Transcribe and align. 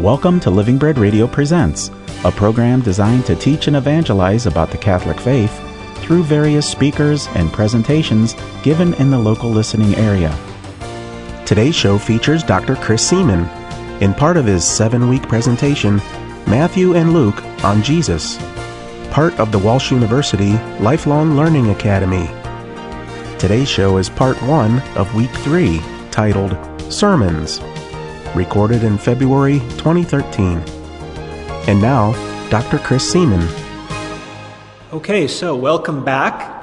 Welcome 0.00 0.40
to 0.40 0.50
Living 0.50 0.78
Bread 0.78 0.96
Radio 0.96 1.26
Presents, 1.26 1.90
a 2.24 2.32
program 2.32 2.80
designed 2.80 3.26
to 3.26 3.36
teach 3.36 3.66
and 3.66 3.76
evangelize 3.76 4.46
about 4.46 4.70
the 4.70 4.78
Catholic 4.78 5.20
faith 5.20 5.54
through 5.96 6.22
various 6.22 6.66
speakers 6.66 7.28
and 7.34 7.52
presentations 7.52 8.34
given 8.62 8.94
in 8.94 9.10
the 9.10 9.18
local 9.18 9.50
listening 9.50 9.94
area. 9.96 10.34
Today's 11.44 11.74
show 11.74 11.98
features 11.98 12.42
Dr. 12.42 12.76
Chris 12.76 13.06
Seeman 13.06 13.46
in 14.00 14.14
part 14.14 14.38
of 14.38 14.46
his 14.46 14.64
seven 14.64 15.06
week 15.10 15.28
presentation, 15.28 15.98
Matthew 16.46 16.94
and 16.94 17.12
Luke 17.12 17.44
on 17.62 17.82
Jesus, 17.82 18.38
part 19.10 19.38
of 19.38 19.52
the 19.52 19.58
Walsh 19.58 19.90
University 19.90 20.52
Lifelong 20.80 21.36
Learning 21.36 21.72
Academy. 21.72 22.26
Today's 23.38 23.68
show 23.68 23.98
is 23.98 24.08
part 24.08 24.40
one 24.44 24.80
of 24.96 25.14
week 25.14 25.30
three, 25.30 25.78
titled 26.10 26.56
Sermons 26.90 27.60
recorded 28.34 28.84
in 28.84 28.98
February 28.98 29.58
2013. 29.78 30.58
And 31.68 31.80
now, 31.80 32.12
Dr. 32.50 32.78
Chris 32.78 33.12
Seeman. 33.12 33.46
Okay, 34.92 35.28
so 35.28 35.54
welcome 35.54 36.04
back. 36.04 36.56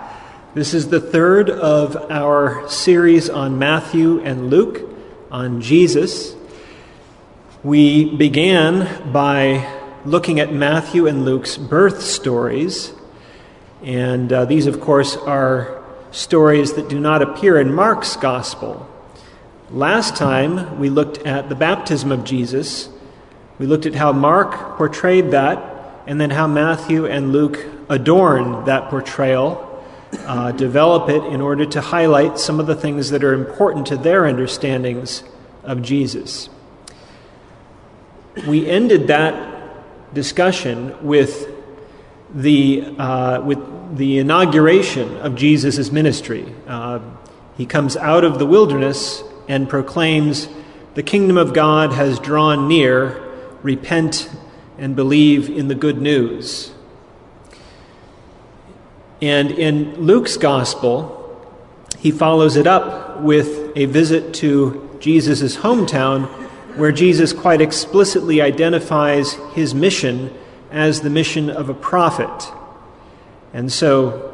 This 0.54 0.74
is 0.74 0.90
the 0.90 1.00
third 1.00 1.50
of 1.50 1.96
our 2.10 2.68
series 2.68 3.30
on 3.30 3.60
Matthew 3.60 4.22
and 4.22 4.50
Luke, 4.50 4.90
on 5.32 5.62
Jesus. 5.62 6.36
We 7.64 8.16
began 8.16 9.12
by 9.12 9.74
looking 10.04 10.40
at 10.40 10.54
Matthew 10.54 11.08
and 11.08 11.26
Luke's 11.26 11.58
birth 11.58 12.02
stories. 12.02 12.94
And 13.84 14.32
uh, 14.32 14.46
these, 14.46 14.68
of 14.68 14.82
course, 14.82 15.16
are 15.16 15.84
stories 16.12 16.74
that 16.74 16.90
do 16.90 17.00
not 17.00 17.22
appear 17.22 17.60
in 17.60 17.74
Mark's 17.74 18.16
gospel. 18.16 18.90
Last 19.72 20.16
time 20.16 20.80
we 20.80 20.90
looked 20.90 21.18
at 21.26 21.50
the 21.50 21.56
baptism 21.56 22.10
of 22.10 22.24
Jesus. 22.24 22.88
We 23.60 23.66
looked 23.66 23.86
at 23.86 23.96
how 23.96 24.14
Mark 24.14 24.78
portrayed 24.78 25.32
that, 25.32 26.04
and 26.08 26.22
then 26.22 26.30
how 26.30 26.48
Matthew 26.48 27.06
and 27.06 27.34
Luke 27.34 27.66
adorn 27.90 28.64
that 28.64 28.90
portrayal, 28.90 29.84
uh, 30.20 30.54
develop 30.54 31.10
it 31.10 31.22
in 31.26 31.42
order 31.42 31.66
to 31.66 31.82
highlight 31.82 32.40
some 32.40 32.62
of 32.62 32.66
the 32.66 32.76
things 32.76 33.10
that 33.10 33.26
are 33.26 33.34
important 33.34 33.88
to 33.88 33.98
their 33.98 34.26
understandings 34.26 35.24
of 35.64 35.82
Jesus. 35.82 36.48
We 38.48 38.70
ended 38.70 39.08
that 39.08 40.14
discussion 40.14 40.96
with 41.06 41.46
the, 42.34 42.96
uh, 42.98 43.42
with 43.42 43.98
the 43.98 44.20
inauguration 44.20 45.18
of 45.18 45.36
Jesus' 45.36 45.92
ministry. 45.92 46.56
Uh, 46.66 47.00
he 47.58 47.66
comes 47.66 47.98
out 47.98 48.24
of 48.24 48.40
the 48.40 48.46
wilderness 48.46 49.24
and 49.48 49.70
proclaims, 49.70 50.48
The 50.96 51.04
kingdom 51.04 51.38
of 51.38 51.54
God 51.54 51.94
has 51.94 52.20
drawn 52.20 52.68
near, 52.68 53.24
repent 53.64 54.30
and 54.78 54.96
believe 54.96 55.50
in 55.50 55.68
the 55.68 55.76
good 55.76 56.02
news. 56.02 56.72
And 59.22 59.52
in 59.52 59.96
Luke's 59.96 60.38
gospel, 60.38 61.18
he 61.98 62.12
follows 62.12 62.56
it 62.56 62.68
up 62.68 63.22
with 63.22 63.72
a 63.76 63.86
visit 63.86 64.34
to 64.36 64.98
Jesus' 65.00 65.58
hometown, 65.58 66.28
where 66.78 66.92
Jesus 66.92 67.34
quite 67.34 67.60
explicitly 67.60 68.42
identifies 68.42 69.34
his 69.54 69.74
mission 69.74 70.32
as 70.72 71.02
the 71.02 71.10
mission 71.10 71.50
of 71.50 71.70
a 71.70 71.74
prophet. 71.74 72.54
And 73.54 73.72
so 73.72 74.34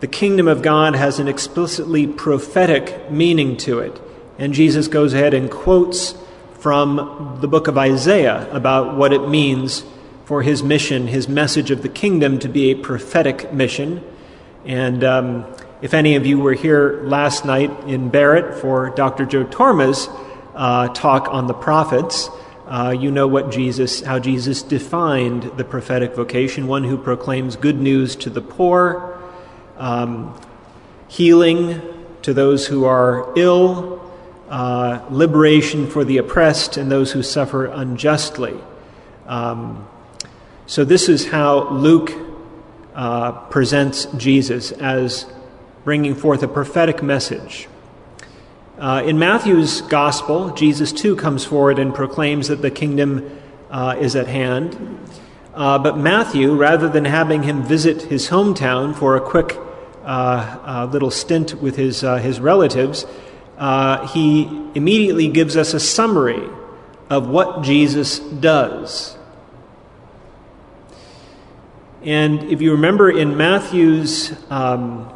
the 0.00 0.06
kingdom 0.06 0.48
of 0.48 0.62
God 0.62 0.94
has 0.94 1.18
an 1.18 1.28
explicitly 1.28 2.06
prophetic 2.06 3.10
meaning 3.10 3.56
to 3.58 3.80
it. 3.80 4.00
And 4.38 4.54
Jesus 4.54 4.88
goes 4.88 5.14
ahead 5.14 5.34
and 5.34 5.50
quotes 5.50 6.14
from 6.58 7.38
the 7.40 7.48
book 7.48 7.68
of 7.68 7.76
Isaiah 7.76 8.48
about 8.52 8.96
what 8.96 9.12
it 9.12 9.28
means 9.28 9.84
for 10.24 10.42
his 10.42 10.62
mission, 10.62 11.08
his 11.08 11.28
message 11.28 11.70
of 11.70 11.82
the 11.82 11.88
kingdom, 11.88 12.38
to 12.38 12.48
be 12.48 12.70
a 12.70 12.74
prophetic 12.74 13.52
mission. 13.52 14.02
And 14.64 15.02
um, 15.02 15.44
if 15.82 15.94
any 15.94 16.14
of 16.16 16.24
you 16.24 16.38
were 16.38 16.54
here 16.54 17.02
last 17.04 17.44
night 17.44 17.70
in 17.86 18.08
Barrett 18.08 18.60
for 18.60 18.90
Dr. 18.90 19.26
Joe 19.26 19.44
Torma's 19.44 20.08
uh, 20.54 20.88
talk 20.88 21.28
on 21.28 21.48
the 21.48 21.54
prophets, 21.54 22.30
uh, 22.66 22.94
you 22.98 23.10
know 23.10 23.26
what 23.26 23.50
Jesus, 23.50 24.00
how 24.00 24.18
Jesus 24.18 24.62
defined 24.62 25.42
the 25.56 25.64
prophetic 25.64 26.14
vocation: 26.14 26.68
one 26.68 26.84
who 26.84 26.96
proclaims 26.96 27.56
good 27.56 27.80
news 27.80 28.16
to 28.16 28.30
the 28.30 28.40
poor, 28.40 29.20
um, 29.76 30.40
healing 31.08 31.82
to 32.22 32.32
those 32.32 32.66
who 32.66 32.84
are 32.84 33.32
ill, 33.36 34.01
uh, 34.52 35.02
liberation 35.08 35.86
for 35.86 36.04
the 36.04 36.18
oppressed 36.18 36.76
and 36.76 36.92
those 36.92 37.10
who 37.10 37.22
suffer 37.22 37.64
unjustly. 37.64 38.54
Um, 39.26 39.88
so, 40.66 40.84
this 40.84 41.08
is 41.08 41.26
how 41.26 41.70
Luke 41.70 42.12
uh, 42.94 43.32
presents 43.48 44.04
Jesus 44.18 44.70
as 44.72 45.24
bringing 45.84 46.14
forth 46.14 46.42
a 46.42 46.48
prophetic 46.48 47.02
message. 47.02 47.66
Uh, 48.78 49.02
in 49.06 49.18
Matthew's 49.18 49.80
gospel, 49.80 50.50
Jesus 50.50 50.92
too 50.92 51.16
comes 51.16 51.46
forward 51.46 51.78
and 51.78 51.94
proclaims 51.94 52.48
that 52.48 52.60
the 52.60 52.70
kingdom 52.70 53.40
uh, 53.70 53.96
is 53.98 54.14
at 54.14 54.26
hand. 54.26 54.98
Uh, 55.54 55.78
but 55.78 55.96
Matthew, 55.96 56.54
rather 56.54 56.90
than 56.90 57.06
having 57.06 57.44
him 57.44 57.62
visit 57.62 58.02
his 58.02 58.28
hometown 58.28 58.94
for 58.94 59.16
a 59.16 59.20
quick 59.22 59.56
uh, 60.04 60.90
little 60.92 61.10
stint 61.10 61.54
with 61.62 61.76
his, 61.76 62.02
his 62.02 62.38
relatives, 62.38 63.06
uh, 63.58 64.06
he 64.08 64.44
immediately 64.74 65.28
gives 65.28 65.56
us 65.56 65.74
a 65.74 65.80
summary 65.80 66.48
of 67.10 67.28
what 67.28 67.62
Jesus 67.62 68.18
does. 68.18 69.16
And 72.02 72.44
if 72.44 72.60
you 72.60 72.72
remember 72.72 73.10
in 73.10 73.36
Matthew's 73.36 74.34
um, 74.50 75.12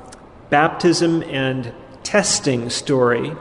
baptism 0.51 1.23
and 1.23 1.73
testing 2.05 2.71
story, 2.71 3.35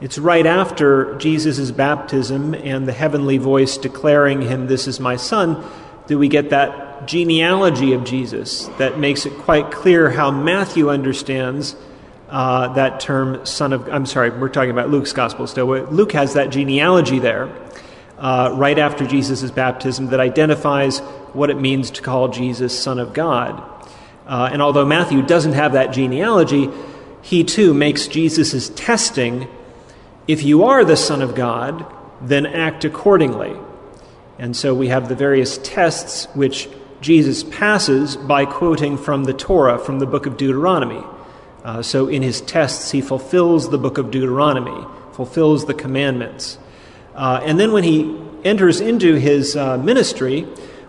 it's 0.00 0.16
right 0.16 0.46
after 0.46 1.14
Jesus' 1.18 1.70
baptism 1.70 2.54
and 2.54 2.88
the 2.88 2.92
heavenly 2.92 3.36
voice 3.36 3.76
declaring 3.76 4.40
him, 4.40 4.66
This 4.66 4.88
is 4.88 4.98
my 4.98 5.16
son, 5.16 5.62
that 6.06 6.16
we 6.16 6.28
get 6.28 6.50
that 6.50 7.06
genealogy 7.06 7.92
of 7.92 8.04
Jesus 8.04 8.66
that 8.78 8.98
makes 8.98 9.26
it 9.26 9.34
quite 9.38 9.70
clear 9.70 10.10
how 10.10 10.30
Matthew 10.30 10.88
understands 10.88 11.76
uh, 12.30 12.72
that 12.74 13.00
term, 13.00 13.44
son 13.44 13.72
of, 13.72 13.88
I'm 13.88 14.06
sorry, 14.06 14.30
we're 14.30 14.48
talking 14.48 14.70
about 14.70 14.88
Luke's 14.88 15.12
gospel 15.12 15.46
still. 15.46 15.66
Luke 15.66 16.12
has 16.12 16.34
that 16.34 16.50
genealogy 16.50 17.18
there 17.18 17.54
uh, 18.18 18.54
right 18.54 18.78
after 18.78 19.06
Jesus' 19.06 19.50
baptism 19.50 20.08
that 20.08 20.20
identifies 20.20 21.00
what 21.32 21.50
it 21.50 21.58
means 21.58 21.90
to 21.92 22.02
call 22.02 22.28
Jesus 22.28 22.78
son 22.78 22.98
of 22.98 23.12
God. 23.12 23.62
Uh, 24.26 24.48
and 24.52 24.62
although 24.62 24.84
Matthew 24.84 25.22
doesn't 25.22 25.54
have 25.54 25.72
that 25.72 25.92
genealogy, 25.92 26.70
he 27.22 27.44
too 27.44 27.74
makes 27.74 28.06
Jesus' 28.06 28.68
testing 28.70 29.48
if 30.28 30.44
you 30.44 30.64
are 30.64 30.84
the 30.84 30.96
Son 30.96 31.22
of 31.22 31.34
God, 31.34 31.84
then 32.20 32.46
act 32.46 32.84
accordingly. 32.84 33.56
And 34.38 34.56
so 34.56 34.72
we 34.74 34.86
have 34.86 35.08
the 35.08 35.16
various 35.16 35.58
tests 35.58 36.26
which 36.34 36.68
Jesus 37.00 37.42
passes 37.42 38.16
by 38.16 38.44
quoting 38.44 38.96
from 38.96 39.24
the 39.24 39.32
Torah, 39.32 39.78
from 39.78 39.98
the 39.98 40.06
book 40.06 40.26
of 40.26 40.36
Deuteronomy. 40.36 41.02
Uh, 41.64 41.82
so 41.82 42.08
in 42.08 42.22
his 42.22 42.40
tests, 42.40 42.90
he 42.90 43.00
fulfills 43.00 43.70
the 43.70 43.78
book 43.78 43.98
of 43.98 44.10
Deuteronomy, 44.10 44.86
fulfills 45.12 45.66
the 45.66 45.74
commandments. 45.74 46.58
Uh, 47.14 47.40
and 47.44 47.60
then 47.60 47.72
when 47.72 47.84
he 47.84 48.18
enters 48.44 48.80
into 48.80 49.14
his 49.16 49.56
uh, 49.56 49.76
ministry, 49.76 50.46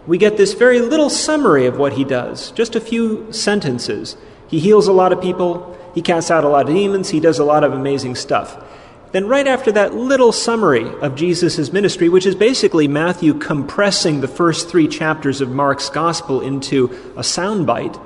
we 0.07 0.17
get 0.17 0.37
this 0.37 0.53
very 0.53 0.79
little 0.79 1.09
summary 1.09 1.65
of 1.65 1.77
what 1.77 1.93
he 1.93 2.03
does, 2.03 2.51
just 2.51 2.75
a 2.75 2.81
few 2.81 3.31
sentences. 3.31 4.15
He 4.47 4.59
heals 4.59 4.87
a 4.87 4.93
lot 4.93 5.11
of 5.11 5.21
people, 5.21 5.77
he 5.93 6.01
casts 6.01 6.31
out 6.31 6.43
a 6.43 6.49
lot 6.49 6.69
of 6.69 6.75
demons, 6.75 7.09
he 7.09 7.19
does 7.19 7.39
a 7.39 7.43
lot 7.43 7.63
of 7.63 7.73
amazing 7.73 8.15
stuff. 8.15 8.63
Then, 9.11 9.27
right 9.27 9.45
after 9.45 9.73
that 9.73 9.93
little 9.93 10.31
summary 10.31 10.87
of 11.01 11.16
Jesus' 11.16 11.73
ministry, 11.73 12.07
which 12.07 12.25
is 12.25 12.34
basically 12.34 12.87
Matthew 12.87 13.34
compressing 13.34 14.22
the 14.22 14.28
first 14.28 14.69
three 14.69 14.87
chapters 14.87 15.41
of 15.41 15.49
Mark's 15.49 15.90
gospel 15.90 16.40
into 16.40 16.85
a 17.17 17.22
soundbite, 17.22 17.99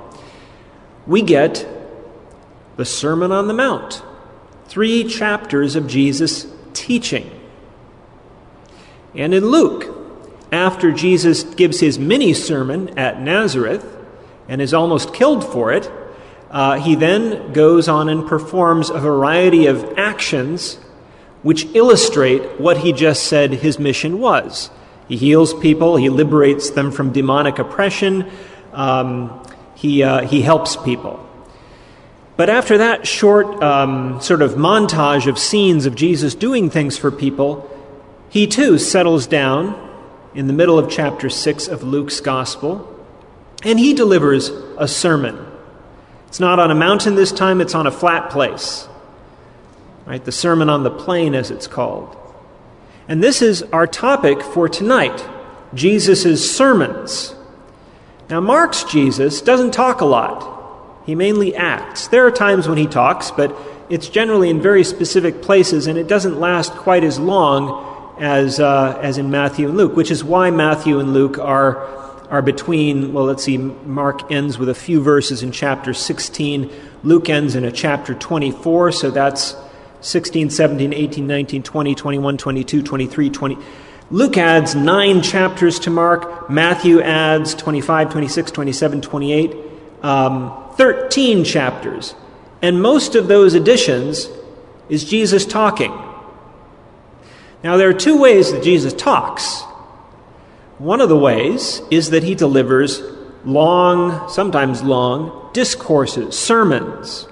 we 1.06 1.22
get 1.22 1.64
the 2.76 2.84
Sermon 2.84 3.32
on 3.32 3.48
the 3.48 3.54
Mount. 3.54 4.02
Three 4.66 5.04
chapters 5.04 5.76
of 5.76 5.86
Jesus' 5.86 6.46
teaching. 6.72 7.30
And 9.14 9.32
in 9.32 9.46
Luke, 9.46 9.96
after 10.52 10.92
Jesus 10.92 11.42
gives 11.42 11.80
his 11.80 11.98
mini 11.98 12.34
sermon 12.34 12.98
at 12.98 13.20
Nazareth 13.20 13.84
and 14.48 14.60
is 14.60 14.74
almost 14.74 15.14
killed 15.14 15.44
for 15.44 15.72
it, 15.72 15.90
uh, 16.50 16.78
he 16.78 16.94
then 16.94 17.52
goes 17.52 17.88
on 17.88 18.08
and 18.08 18.26
performs 18.26 18.90
a 18.90 18.98
variety 18.98 19.66
of 19.66 19.98
actions 19.98 20.74
which 21.42 21.64
illustrate 21.74 22.60
what 22.60 22.78
he 22.78 22.92
just 22.92 23.24
said 23.24 23.52
his 23.52 23.78
mission 23.78 24.18
was. 24.18 24.70
He 25.08 25.16
heals 25.16 25.54
people, 25.54 25.96
he 25.96 26.08
liberates 26.08 26.70
them 26.70 26.90
from 26.90 27.12
demonic 27.12 27.58
oppression, 27.58 28.30
um, 28.72 29.46
he, 29.74 30.02
uh, 30.02 30.26
he 30.26 30.42
helps 30.42 30.76
people. 30.76 31.25
But 32.36 32.50
after 32.50 32.78
that 32.78 33.06
short 33.06 33.62
um, 33.62 34.20
sort 34.20 34.42
of 34.42 34.52
montage 34.52 35.26
of 35.26 35.38
scenes 35.38 35.86
of 35.86 35.94
Jesus 35.94 36.34
doing 36.34 36.68
things 36.68 36.98
for 36.98 37.10
people, 37.10 37.70
he 38.28 38.46
too 38.46 38.78
settles 38.78 39.26
down 39.26 39.82
in 40.34 40.46
the 40.46 40.52
middle 40.52 40.78
of 40.78 40.90
chapter 40.90 41.30
6 41.30 41.68
of 41.68 41.82
Luke's 41.82 42.20
Gospel, 42.20 42.92
and 43.62 43.78
he 43.78 43.94
delivers 43.94 44.50
a 44.76 44.86
sermon. 44.86 45.46
It's 46.28 46.40
not 46.40 46.58
on 46.58 46.70
a 46.70 46.74
mountain 46.74 47.14
this 47.14 47.32
time, 47.32 47.62
it's 47.62 47.74
on 47.74 47.86
a 47.86 47.90
flat 47.90 48.30
place. 48.30 48.86
Right? 50.04 50.22
The 50.22 50.32
Sermon 50.32 50.68
on 50.68 50.82
the 50.82 50.90
Plain, 50.90 51.34
as 51.34 51.50
it's 51.50 51.66
called. 51.66 52.16
And 53.08 53.22
this 53.22 53.40
is 53.40 53.62
our 53.72 53.86
topic 53.86 54.42
for 54.42 54.68
tonight 54.68 55.26
Jesus' 55.74 56.54
sermons. 56.56 57.34
Now, 58.28 58.40
Mark's 58.40 58.84
Jesus 58.84 59.40
doesn't 59.40 59.72
talk 59.72 60.00
a 60.00 60.04
lot, 60.04 60.55
he 61.06 61.14
mainly 61.14 61.54
acts. 61.54 62.08
There 62.08 62.26
are 62.26 62.30
times 62.30 62.68
when 62.68 62.78
he 62.78 62.86
talks, 62.86 63.30
but 63.30 63.56
it's 63.88 64.08
generally 64.08 64.50
in 64.50 64.60
very 64.60 64.84
specific 64.84 65.40
places, 65.40 65.86
and 65.86 65.96
it 65.96 66.08
doesn't 66.08 66.40
last 66.40 66.72
quite 66.72 67.04
as 67.04 67.18
long 67.18 68.16
as, 68.18 68.58
uh, 68.58 68.98
as 69.00 69.16
in 69.16 69.30
Matthew 69.30 69.68
and 69.68 69.76
Luke, 69.76 69.94
which 69.94 70.10
is 70.10 70.24
why 70.24 70.50
Matthew 70.50 70.98
and 70.98 71.12
Luke 71.12 71.38
are, 71.38 71.78
are 72.28 72.42
between, 72.42 73.12
well, 73.12 73.24
let's 73.24 73.44
see, 73.44 73.56
Mark 73.56 74.32
ends 74.32 74.58
with 74.58 74.68
a 74.68 74.74
few 74.74 75.00
verses 75.00 75.42
in 75.42 75.52
chapter 75.52 75.94
16, 75.94 76.72
Luke 77.04 77.28
ends 77.28 77.54
in 77.54 77.64
a 77.64 77.70
chapter 77.70 78.12
24, 78.12 78.90
so 78.90 79.10
that's 79.10 79.54
16, 80.00 80.50
17, 80.50 80.92
18, 80.92 81.26
19, 81.26 81.62
20, 81.62 81.94
21, 81.94 82.36
22, 82.36 82.82
23, 82.82 83.30
20. 83.30 83.58
Luke 84.10 84.38
adds 84.38 84.74
nine 84.74 85.20
chapters 85.20 85.80
to 85.80 85.90
Mark. 85.90 86.48
Matthew 86.48 87.00
adds 87.00 87.54
25, 87.54 88.10
26, 88.10 88.50
27, 88.52 89.00
28, 89.00 89.56
um, 90.02 90.65
13 90.76 91.44
chapters. 91.44 92.14
And 92.62 92.80
most 92.80 93.14
of 93.14 93.28
those 93.28 93.54
additions 93.54 94.28
is 94.88 95.04
Jesus 95.04 95.44
talking. 95.44 95.92
Now, 97.62 97.76
there 97.76 97.88
are 97.88 97.94
two 97.94 98.18
ways 98.18 98.52
that 98.52 98.62
Jesus 98.62 98.92
talks. 98.92 99.62
One 100.78 101.00
of 101.00 101.08
the 101.08 101.16
ways 101.16 101.80
is 101.90 102.10
that 102.10 102.22
he 102.22 102.34
delivers 102.34 103.02
long, 103.44 104.28
sometimes 104.28 104.82
long, 104.82 105.50
discourses, 105.52 106.38
sermons. 106.38 107.26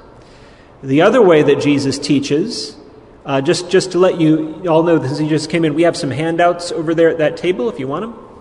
The 0.82 1.02
other 1.02 1.20
way 1.20 1.42
that 1.42 1.60
Jesus 1.60 1.98
teaches, 1.98 2.76
uh, 3.24 3.40
just, 3.40 3.70
just 3.70 3.92
to 3.92 3.98
let 3.98 4.20
you 4.20 4.64
all 4.68 4.82
know, 4.82 5.02
since 5.02 5.18
he 5.18 5.28
just 5.28 5.50
came 5.50 5.64
in, 5.64 5.74
we 5.74 5.82
have 5.82 5.96
some 5.96 6.10
handouts 6.10 6.72
over 6.72 6.94
there 6.94 7.10
at 7.10 7.18
that 7.18 7.36
table 7.36 7.68
if 7.68 7.78
you 7.78 7.86
want 7.86 8.02
them. 8.02 8.33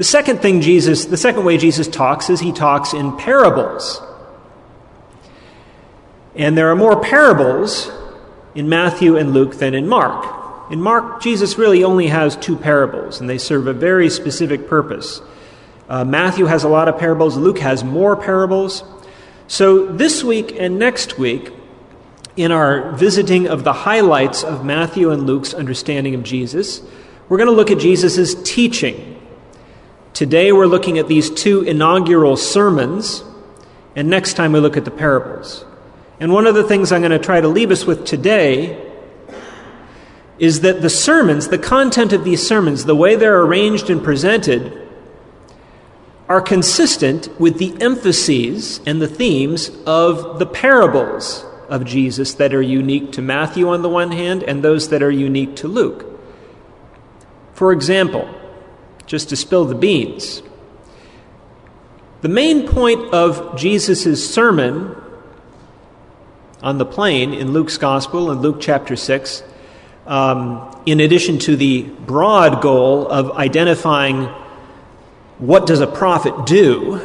The 0.00 0.04
second 0.04 0.40
thing 0.40 0.62
Jesus, 0.62 1.04
the 1.04 1.18
second 1.18 1.44
way 1.44 1.58
Jesus 1.58 1.86
talks 1.86 2.30
is 2.30 2.40
he 2.40 2.52
talks 2.52 2.94
in 2.94 3.18
parables. 3.18 4.00
And 6.34 6.56
there 6.56 6.70
are 6.70 6.74
more 6.74 7.02
parables 7.02 7.90
in 8.54 8.70
Matthew 8.70 9.18
and 9.18 9.34
Luke 9.34 9.56
than 9.56 9.74
in 9.74 9.86
Mark. 9.86 10.72
In 10.72 10.80
Mark, 10.80 11.20
Jesus 11.20 11.58
really 11.58 11.84
only 11.84 12.06
has 12.06 12.34
two 12.34 12.56
parables, 12.56 13.20
and 13.20 13.28
they 13.28 13.36
serve 13.36 13.66
a 13.66 13.74
very 13.74 14.08
specific 14.08 14.68
purpose. 14.68 15.20
Uh, 15.86 16.02
Matthew 16.06 16.46
has 16.46 16.64
a 16.64 16.68
lot 16.70 16.88
of 16.88 16.96
parables, 16.96 17.36
Luke 17.36 17.58
has 17.58 17.84
more 17.84 18.16
parables. 18.16 18.82
So 19.48 19.84
this 19.84 20.24
week 20.24 20.56
and 20.58 20.78
next 20.78 21.18
week, 21.18 21.52
in 22.38 22.52
our 22.52 22.92
visiting 22.92 23.48
of 23.48 23.64
the 23.64 23.74
highlights 23.74 24.44
of 24.44 24.64
Matthew 24.64 25.10
and 25.10 25.26
Luke's 25.26 25.52
understanding 25.52 26.14
of 26.14 26.22
Jesus, 26.22 26.80
we're 27.28 27.36
going 27.36 27.50
to 27.50 27.54
look 27.54 27.70
at 27.70 27.78
Jesus' 27.78 28.34
teaching. 28.44 29.19
Today 30.14 30.52
we're 30.52 30.66
looking 30.66 30.98
at 30.98 31.08
these 31.08 31.30
two 31.30 31.62
inaugural 31.62 32.36
sermons, 32.36 33.22
and 33.96 34.08
next 34.08 34.34
time 34.34 34.52
we 34.52 34.60
look 34.60 34.76
at 34.76 34.84
the 34.84 34.90
parables. 34.90 35.64
And 36.18 36.32
one 36.32 36.46
of 36.46 36.54
the 36.54 36.64
things 36.64 36.92
I'm 36.92 37.00
going 37.00 37.12
to 37.12 37.18
try 37.18 37.40
to 37.40 37.48
leave 37.48 37.70
us 37.70 37.86
with 37.86 38.04
today 38.04 38.86
is 40.38 40.60
that 40.60 40.82
the 40.82 40.90
sermons, 40.90 41.48
the 41.48 41.58
content 41.58 42.12
of 42.12 42.24
these 42.24 42.46
sermons, 42.46 42.84
the 42.86 42.96
way 42.96 43.14
they're 43.14 43.40
arranged 43.40 43.88
and 43.90 44.02
presented, 44.02 44.88
are 46.28 46.40
consistent 46.40 47.28
with 47.40 47.58
the 47.58 47.80
emphases 47.80 48.80
and 48.86 49.02
the 49.02 49.08
themes 49.08 49.70
of 49.86 50.38
the 50.38 50.46
parables 50.46 51.44
of 51.68 51.84
Jesus 51.84 52.34
that 52.34 52.54
are 52.54 52.62
unique 52.62 53.12
to 53.12 53.22
Matthew 53.22 53.68
on 53.68 53.82
the 53.82 53.88
one 53.88 54.12
hand 54.12 54.42
and 54.42 54.62
those 54.62 54.88
that 54.88 55.02
are 55.02 55.10
unique 55.10 55.56
to 55.56 55.68
Luke. 55.68 56.06
For 57.52 57.72
example, 57.72 58.28
just 59.10 59.28
to 59.30 59.34
spill 59.34 59.64
the 59.64 59.74
beans, 59.74 60.40
the 62.20 62.28
main 62.28 62.68
point 62.68 63.12
of 63.12 63.58
Jesus' 63.58 64.32
sermon 64.32 64.94
on 66.62 66.78
the 66.78 66.84
plain 66.84 67.34
in 67.34 67.52
Luke's 67.52 67.76
Gospel 67.76 68.30
in 68.30 68.40
Luke 68.40 68.58
chapter 68.60 68.94
6, 68.94 69.42
um, 70.06 70.80
in 70.86 71.00
addition 71.00 71.40
to 71.40 71.56
the 71.56 71.82
broad 71.82 72.62
goal 72.62 73.08
of 73.08 73.32
identifying 73.32 74.26
what 75.38 75.66
does 75.66 75.80
a 75.80 75.88
prophet 75.88 76.46
do, 76.46 77.00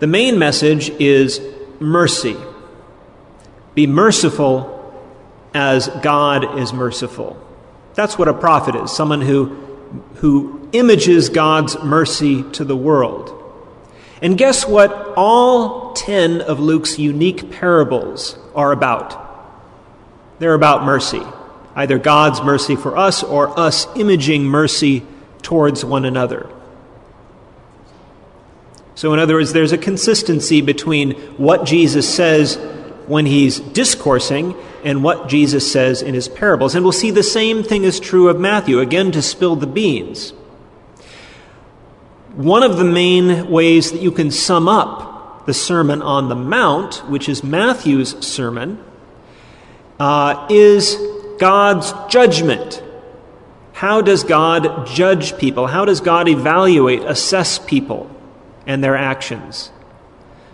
the 0.00 0.08
main 0.08 0.36
message 0.36 0.90
is 0.98 1.40
mercy. 1.78 2.36
Be 3.76 3.86
merciful 3.86 5.00
as 5.54 5.86
God 6.02 6.58
is 6.58 6.72
merciful. 6.72 7.40
That's 7.94 8.18
what 8.18 8.26
a 8.26 8.34
prophet 8.34 8.74
is 8.74 8.90
someone 8.90 9.20
who, 9.20 9.73
who 10.16 10.68
images 10.72 11.28
God's 11.28 11.78
mercy 11.82 12.42
to 12.52 12.64
the 12.64 12.76
world. 12.76 13.30
And 14.22 14.38
guess 14.38 14.66
what 14.66 15.14
all 15.16 15.92
10 15.92 16.40
of 16.40 16.60
Luke's 16.60 16.98
unique 16.98 17.50
parables 17.50 18.38
are 18.54 18.72
about? 18.72 19.20
They're 20.38 20.54
about 20.54 20.84
mercy, 20.84 21.22
either 21.74 21.98
God's 21.98 22.42
mercy 22.42 22.76
for 22.76 22.96
us 22.96 23.22
or 23.22 23.58
us 23.58 23.86
imaging 23.96 24.44
mercy 24.44 25.04
towards 25.42 25.84
one 25.84 26.04
another. 26.04 26.48
So, 28.94 29.12
in 29.12 29.18
other 29.18 29.34
words, 29.34 29.52
there's 29.52 29.72
a 29.72 29.78
consistency 29.78 30.60
between 30.60 31.12
what 31.36 31.64
Jesus 31.64 32.12
says 32.12 32.56
when 33.06 33.26
he's 33.26 33.58
discoursing 33.60 34.54
and 34.84 35.02
what 35.02 35.28
Jesus 35.28 35.70
says 35.70 36.02
in 36.02 36.14
his 36.14 36.28
parables. 36.28 36.74
And 36.74 36.84
we'll 36.84 36.92
see 36.92 37.10
the 37.10 37.22
same 37.22 37.62
thing 37.62 37.84
is 37.84 37.98
true 37.98 38.28
of 38.28 38.38
Matthew, 38.38 38.78
again, 38.78 39.10
to 39.12 39.22
spill 39.22 39.56
the 39.56 39.66
beans. 39.66 40.30
One 42.34 42.62
of 42.62 42.76
the 42.76 42.84
main 42.84 43.50
ways 43.50 43.92
that 43.92 44.02
you 44.02 44.12
can 44.12 44.30
sum 44.30 44.68
up 44.68 45.46
the 45.46 45.54
Sermon 45.54 46.02
on 46.02 46.28
the 46.28 46.34
Mount, 46.34 46.96
which 47.08 47.28
is 47.28 47.42
Matthew's 47.42 48.26
sermon, 48.26 48.82
uh, 49.98 50.46
is 50.50 50.98
God's 51.38 51.92
judgment. 52.08 52.82
How 53.72 54.00
does 54.00 54.24
God 54.24 54.86
judge 54.86 55.36
people? 55.38 55.66
How 55.66 55.84
does 55.84 56.00
God 56.00 56.28
evaluate, 56.28 57.02
assess 57.02 57.58
people 57.58 58.10
and 58.66 58.82
their 58.82 58.96
actions? 58.96 59.70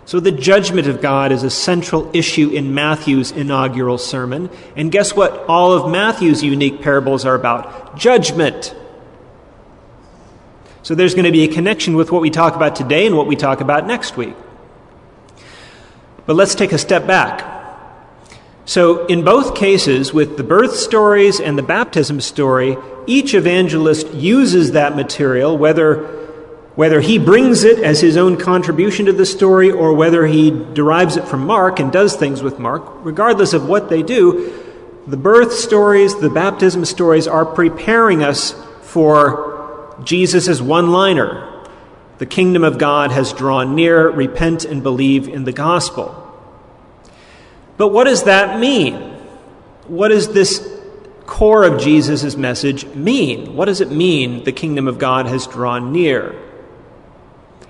So, 0.05 0.19
the 0.19 0.31
judgment 0.31 0.87
of 0.87 1.01
God 1.01 1.31
is 1.31 1.43
a 1.43 1.49
central 1.49 2.09
issue 2.13 2.49
in 2.49 2.73
Matthew's 2.73 3.31
inaugural 3.31 3.97
sermon. 3.97 4.49
And 4.75 4.91
guess 4.91 5.15
what 5.15 5.45
all 5.47 5.73
of 5.73 5.91
Matthew's 5.91 6.43
unique 6.43 6.81
parables 6.81 7.23
are 7.23 7.35
about? 7.35 7.97
Judgment. 7.97 8.75
So 10.83 10.95
there's 10.95 11.13
going 11.13 11.25
to 11.25 11.31
be 11.31 11.43
a 11.43 11.47
connection 11.47 11.95
with 11.95 12.11
what 12.11 12.21
we 12.21 12.29
talk 12.29 12.55
about 12.55 12.75
today 12.75 13.05
and 13.05 13.15
what 13.15 13.27
we 13.27 13.35
talk 13.35 13.61
about 13.61 13.85
next 13.85 14.17
week. 14.17 14.35
But 16.25 16.35
let's 16.35 16.55
take 16.55 16.71
a 16.71 16.77
step 16.77 17.05
back. 17.05 17.47
So, 18.65 19.05
in 19.07 19.23
both 19.23 19.55
cases, 19.55 20.13
with 20.13 20.37
the 20.37 20.43
birth 20.43 20.75
stories 20.75 21.39
and 21.39 21.57
the 21.57 21.63
baptism 21.63 22.21
story, 22.21 22.77
each 23.07 23.33
evangelist 23.33 24.13
uses 24.13 24.71
that 24.73 24.95
material, 24.95 25.57
whether, 25.57 26.20
whether 26.75 27.01
he 27.01 27.17
brings 27.17 27.63
it 27.63 27.79
as 27.79 27.99
his 27.99 28.15
own 28.15 28.37
contribution 28.37 29.05
to 29.05 29.11
the 29.11 29.25
story 29.25 29.69
or 29.69 29.93
whether 29.93 30.25
he 30.25 30.51
derives 30.51 31.17
it 31.17 31.27
from 31.27 31.45
Mark 31.45 31.79
and 31.79 31.91
does 31.91 32.15
things 32.15 32.41
with 32.41 32.59
Mark. 32.59 32.83
Regardless 33.03 33.53
of 33.53 33.67
what 33.67 33.89
they 33.89 34.01
do, 34.01 34.53
the 35.05 35.17
birth 35.17 35.51
stories, 35.53 36.15
the 36.19 36.29
baptism 36.29 36.85
stories 36.85 37.27
are 37.27 37.45
preparing 37.45 38.23
us 38.23 38.53
for 38.81 39.95
Jesus' 40.03 40.61
one 40.61 40.91
liner 40.91 41.47
The 42.19 42.25
kingdom 42.25 42.63
of 42.63 42.77
God 42.77 43.11
has 43.11 43.33
drawn 43.33 43.75
near, 43.75 44.07
repent 44.09 44.63
and 44.63 44.83
believe 44.83 45.27
in 45.27 45.43
the 45.43 45.51
gospel. 45.51 46.15
But 47.77 47.87
what 47.87 48.03
does 48.03 48.25
that 48.25 48.59
mean? 48.59 48.93
What 49.87 50.09
does 50.09 50.31
this 50.31 50.69
core 51.25 51.63
of 51.63 51.81
Jesus' 51.81 52.37
message 52.37 52.85
mean? 52.93 53.55
What 53.55 53.65
does 53.65 53.81
it 53.81 53.89
mean 53.89 54.43
the 54.43 54.51
kingdom 54.51 54.87
of 54.87 54.99
God 54.99 55.25
has 55.25 55.47
drawn 55.47 55.91
near? 55.91 56.35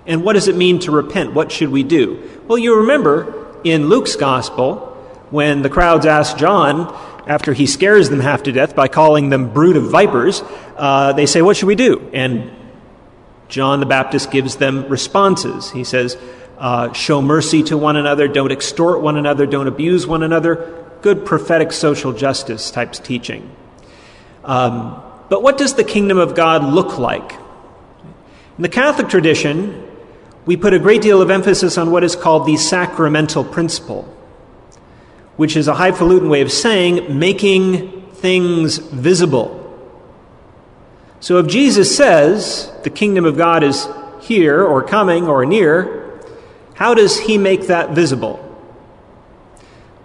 And 0.06 0.24
what 0.24 0.34
does 0.34 0.48
it 0.48 0.56
mean 0.56 0.80
to 0.80 0.92
repent? 0.92 1.34
What 1.34 1.52
should 1.52 1.70
we 1.70 1.84
do? 1.84 2.30
Well, 2.48 2.58
you 2.58 2.78
remember 2.78 3.56
in 3.64 3.88
Luke's 3.88 4.16
gospel, 4.16 4.88
when 5.30 5.62
the 5.62 5.70
crowds 5.70 6.06
asked 6.06 6.38
John, 6.38 6.94
after 7.28 7.54
he 7.54 7.68
scares 7.68 8.10
them 8.10 8.20
half 8.20 8.44
to 8.44 8.52
death 8.52 8.76
by 8.76 8.88
calling 8.88 9.30
them 9.30 9.54
brood 9.54 9.78
of 9.78 9.90
vipers, 9.92 10.44
uh, 10.76 11.14
they 11.14 11.26
say, 11.26 11.42
What 11.42 11.56
should 11.58 11.68
we 11.68 11.76
do? 11.76 12.10
And 12.14 12.52
John 13.48 13.80
the 13.80 13.86
Baptist 13.86 14.32
gives 14.32 14.56
them 14.56 14.88
responses. 14.88 15.72
He 15.72 15.84
says, 15.84 16.18
uh, 16.58 16.94
Show 16.94 17.22
mercy 17.22 17.64
to 17.64 17.78
one 17.78 17.96
another, 17.96 18.28
don't 18.28 18.52
extort 18.52 19.02
one 19.02 19.18
another, 19.18 19.46
don't 19.46 19.68
abuse 19.68 20.08
one 20.08 20.24
another. 20.24 20.86
Good 21.02 21.26
prophetic 21.26 21.72
social 21.72 22.14
justice 22.14 22.72
types 22.72 23.00
teaching. 23.00 23.56
Um, 24.44 25.02
but 25.30 25.42
what 25.42 25.58
does 25.58 25.76
the 25.76 25.84
kingdom 25.84 26.18
of 26.18 26.36
God 26.36 26.64
look 26.64 26.98
like? 26.98 27.34
In 28.58 28.64
the 28.64 28.70
Catholic 28.70 29.10
tradition, 29.10 29.88
we 30.46 30.58
put 30.58 30.74
a 30.74 30.80
great 30.80 31.02
deal 31.02 31.22
of 31.22 31.30
emphasis 31.30 31.78
on 31.78 31.92
what 31.92 32.04
is 32.04 32.16
called 32.16 32.46
the 32.46 32.58
sacramental 32.58 33.44
principle, 33.44 34.04
which 35.38 35.56
is 35.56 35.68
a 35.68 35.76
highfalutin 35.76 36.30
way 36.30 36.42
of 36.42 36.52
saying 36.52 37.18
making 37.18 38.02
things 38.14 38.78
visible. 38.78 39.58
So 41.20 41.38
if 41.38 41.48
Jesus 41.48 41.96
says 41.96 42.72
the 42.84 42.90
kingdom 42.90 43.26
of 43.26 43.38
God 43.38 43.64
is 43.64 43.88
here 44.22 44.64
or 44.64 44.82
coming 44.82 45.28
or 45.28 45.46
near, 45.46 46.20
how 46.74 46.96
does 46.96 47.20
he 47.20 47.38
make 47.38 47.68
that 47.68 47.92
visible? 47.92 48.48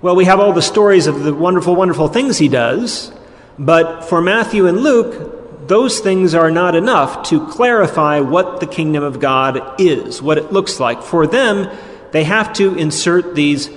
Well, 0.02 0.14
we 0.14 0.26
have 0.26 0.40
all 0.40 0.52
the 0.52 0.60
stories 0.60 1.06
of 1.06 1.24
the 1.24 1.34
wonderful, 1.34 1.74
wonderful 1.74 2.08
things 2.08 2.36
he 2.36 2.48
does, 2.48 3.10
but 3.58 4.02
for 4.02 4.20
Matthew 4.20 4.66
and 4.66 4.80
Luke, 4.80 5.35
those 5.68 6.00
things 6.00 6.34
are 6.34 6.50
not 6.50 6.74
enough 6.74 7.28
to 7.28 7.46
clarify 7.46 8.20
what 8.20 8.60
the 8.60 8.66
kingdom 8.66 9.02
of 9.02 9.20
God 9.20 9.80
is, 9.80 10.22
what 10.22 10.38
it 10.38 10.52
looks 10.52 10.80
like. 10.80 11.02
For 11.02 11.26
them, 11.26 11.68
they 12.12 12.24
have 12.24 12.52
to 12.54 12.74
insert 12.76 13.34
these, 13.34 13.70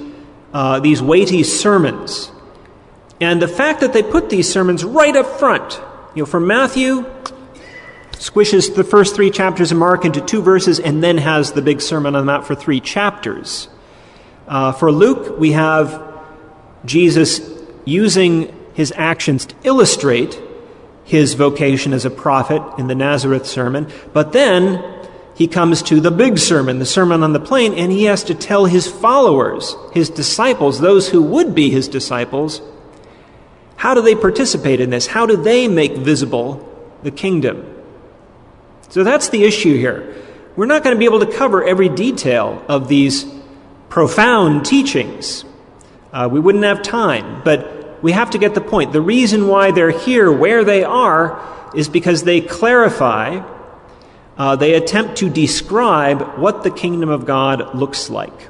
uh, 0.54 0.80
these 0.80 1.02
weighty 1.02 1.44
sermons. 1.44 2.32
And 3.22 3.42
the 3.42 3.48
fact 3.48 3.82
that 3.82 3.94
they 3.94 4.04
put 4.04 4.30
these 4.30 4.52
sermons 4.52 4.84
right 4.84 5.16
up 5.16 5.40
front, 5.40 5.82
you 6.16 6.24
know, 6.24 6.26
for 6.26 6.40
Matthew, 6.40 7.06
squishes 8.14 8.76
the 8.76 8.84
first 8.84 9.16
three 9.16 9.32
chapters 9.32 9.72
of 9.72 9.78
Mark 9.78 10.06
into 10.06 10.22
two 10.22 10.42
verses 10.42 10.80
and 10.80 11.04
then 11.04 11.18
has 11.18 11.54
the 11.54 11.62
big 11.62 11.82
Sermon 11.82 12.16
on 12.16 12.22
the 12.22 12.26
Mount 12.26 12.46
for 12.46 12.56
three 12.56 12.80
chapters. 12.80 13.68
Uh, 14.48 14.72
for 14.72 14.92
Luke, 14.92 15.40
we 15.40 15.54
have 15.54 16.06
Jesus 16.86 17.42
using 17.86 18.54
his 18.74 18.94
actions 18.96 19.46
to 19.48 19.56
illustrate 19.64 20.42
his 21.10 21.34
vocation 21.34 21.92
as 21.92 22.06
a 22.06 22.12
prophet 22.12 22.62
in 22.78 22.86
the 22.86 22.94
Nazareth 22.94 23.48
sermon, 23.48 23.92
but 24.14 24.32
then 24.32 24.84
he 25.34 25.48
comes 25.48 25.82
to 25.82 26.00
the 26.00 26.12
big 26.12 26.38
sermon, 26.38 26.78
the 26.78 26.86
Sermon 26.86 27.24
on 27.24 27.34
the 27.34 27.40
Plain, 27.40 27.74
and 27.74 27.92
he 27.92 28.04
has 28.04 28.24
to 28.26 28.36
tell 28.36 28.66
his 28.66 28.88
followers, 28.88 29.76
his 29.92 30.08
disciples, 30.12 30.80
those 30.80 31.10
who 31.10 31.24
would 31.24 31.56
be 31.56 31.72
his 31.72 31.88
disciples, 31.88 32.62
how 33.76 33.96
do 33.96 34.04
they 34.04 34.14
participate 34.14 34.80
in 34.80 34.92
this? 34.92 35.08
How 35.08 35.26
do 35.26 35.36
they 35.36 35.68
make 35.68 35.98
visible 35.98 36.64
the 37.02 37.10
kingdom? 37.10 37.66
So 38.90 39.04
that's 39.04 39.30
the 39.30 39.46
issue 39.46 39.78
here. 39.78 40.16
We're 40.56 40.68
not 40.68 40.84
going 40.84 40.96
to 40.96 41.00
be 41.00 41.06
able 41.06 41.26
to 41.26 41.32
cover 41.32 41.64
every 41.64 41.90
detail 41.90 42.64
of 42.68 42.88
these 42.88 43.26
profound 43.88 44.64
teachings. 44.64 45.44
Uh, 46.14 46.30
we 46.32 46.40
wouldn't 46.40 46.66
have 46.66 46.84
time, 46.84 47.42
but 47.44 47.79
we 48.02 48.12
have 48.14 48.32
to 48.32 48.38
get 48.38 48.56
the 48.56 48.62
point. 48.62 48.94
The 48.94 49.02
reason 49.02 49.48
why 49.48 49.72
they're 49.72 49.92
here 49.92 50.32
where 50.32 50.64
they 50.64 50.84
are 50.84 51.42
is 51.76 51.90
because 51.90 52.24
they 52.24 52.42
clarify, 52.42 53.44
uh, 54.38 54.56
they 54.56 54.74
attempt 54.74 55.18
to 55.18 55.30
describe 55.30 56.38
what 56.38 56.64
the 56.64 56.72
kingdom 56.72 57.10
of 57.10 57.26
God 57.26 57.76
looks 57.76 58.10
like. 58.10 58.50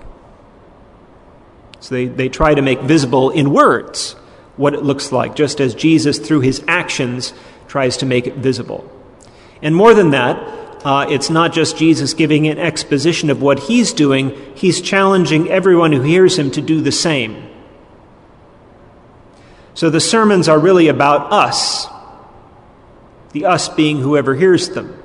So 1.79 1.95
they, 1.95 2.05
they 2.05 2.29
try 2.29 2.53
to 2.53 2.61
make 2.61 2.81
visible 2.81 3.29
in 3.29 3.51
words 3.51 4.13
what 4.57 4.73
it 4.73 4.83
looks 4.83 5.11
like, 5.11 5.35
just 5.35 5.61
as 5.61 5.73
Jesus, 5.73 6.19
through 6.19 6.41
his 6.41 6.63
actions, 6.67 7.33
tries 7.67 7.97
to 7.97 8.05
make 8.05 8.27
it 8.27 8.35
visible. 8.35 8.89
And 9.61 9.75
more 9.75 9.93
than 9.93 10.11
that, 10.11 10.37
uh, 10.85 11.07
it's 11.09 11.29
not 11.29 11.53
just 11.53 11.77
Jesus 11.77 12.13
giving 12.13 12.47
an 12.47 12.57
exposition 12.57 13.29
of 13.29 13.41
what 13.41 13.59
he's 13.59 13.93
doing, 13.93 14.35
he's 14.55 14.81
challenging 14.81 15.49
everyone 15.49 15.91
who 15.91 16.01
hears 16.01 16.37
him 16.37 16.51
to 16.51 16.61
do 16.61 16.81
the 16.81 16.91
same. 16.91 17.48
So 19.79 19.89
the 19.89 20.01
sermons 20.01 20.49
are 20.49 20.59
really 20.59 20.89
about 20.89 21.31
us, 21.31 21.87
the 23.31 23.45
us 23.45 23.69
being 23.69 24.01
whoever 24.01 24.35
hears 24.35 24.71
them. 24.71 25.01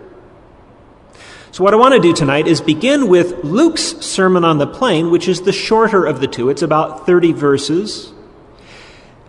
So, 1.52 1.62
what 1.62 1.72
I 1.72 1.76
want 1.76 1.94
to 1.94 2.00
do 2.00 2.12
tonight 2.12 2.48
is 2.48 2.60
begin 2.60 3.06
with 3.06 3.44
Luke's 3.44 3.84
Sermon 4.04 4.44
on 4.44 4.58
the 4.58 4.66
Plain, 4.66 5.12
which 5.12 5.28
is 5.28 5.42
the 5.42 5.52
shorter 5.52 6.04
of 6.04 6.20
the 6.20 6.26
two. 6.26 6.50
It's 6.50 6.62
about 6.62 7.06
30 7.06 7.30
verses. 7.34 8.12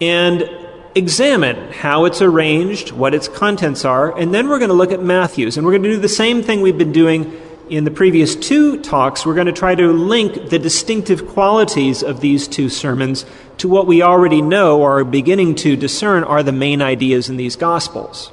And 0.01 0.49
examine 0.95 1.71
how 1.73 2.05
it's 2.05 2.23
arranged, 2.23 2.91
what 2.91 3.13
its 3.13 3.27
contents 3.27 3.85
are, 3.85 4.17
and 4.17 4.33
then 4.33 4.49
we're 4.49 4.57
going 4.57 4.69
to 4.69 4.75
look 4.75 4.91
at 4.91 5.03
Matthew's. 5.03 5.57
And 5.57 5.65
we're 5.67 5.73
going 5.73 5.83
to 5.83 5.91
do 5.91 5.97
the 5.97 6.09
same 6.09 6.41
thing 6.41 6.61
we've 6.61 6.75
been 6.75 6.91
doing 6.91 7.39
in 7.69 7.83
the 7.83 7.91
previous 7.91 8.35
two 8.35 8.81
talks. 8.81 9.25
We're 9.25 9.35
going 9.35 9.47
to 9.47 9.53
try 9.53 9.75
to 9.75 9.91
link 9.91 10.49
the 10.49 10.59
distinctive 10.59 11.27
qualities 11.27 12.03
of 12.03 12.21
these 12.21 12.47
two 12.47 12.69
sermons 12.69 13.25
to 13.57 13.67
what 13.67 13.87
we 13.87 14.01
already 14.01 14.41
know 14.41 14.81
or 14.81 14.99
are 14.99 15.03
beginning 15.03 15.55
to 15.55 15.75
discern 15.75 16.23
are 16.23 16.43
the 16.43 16.51
main 16.51 16.81
ideas 16.81 17.29
in 17.29 17.37
these 17.37 17.55
Gospels. 17.55 18.31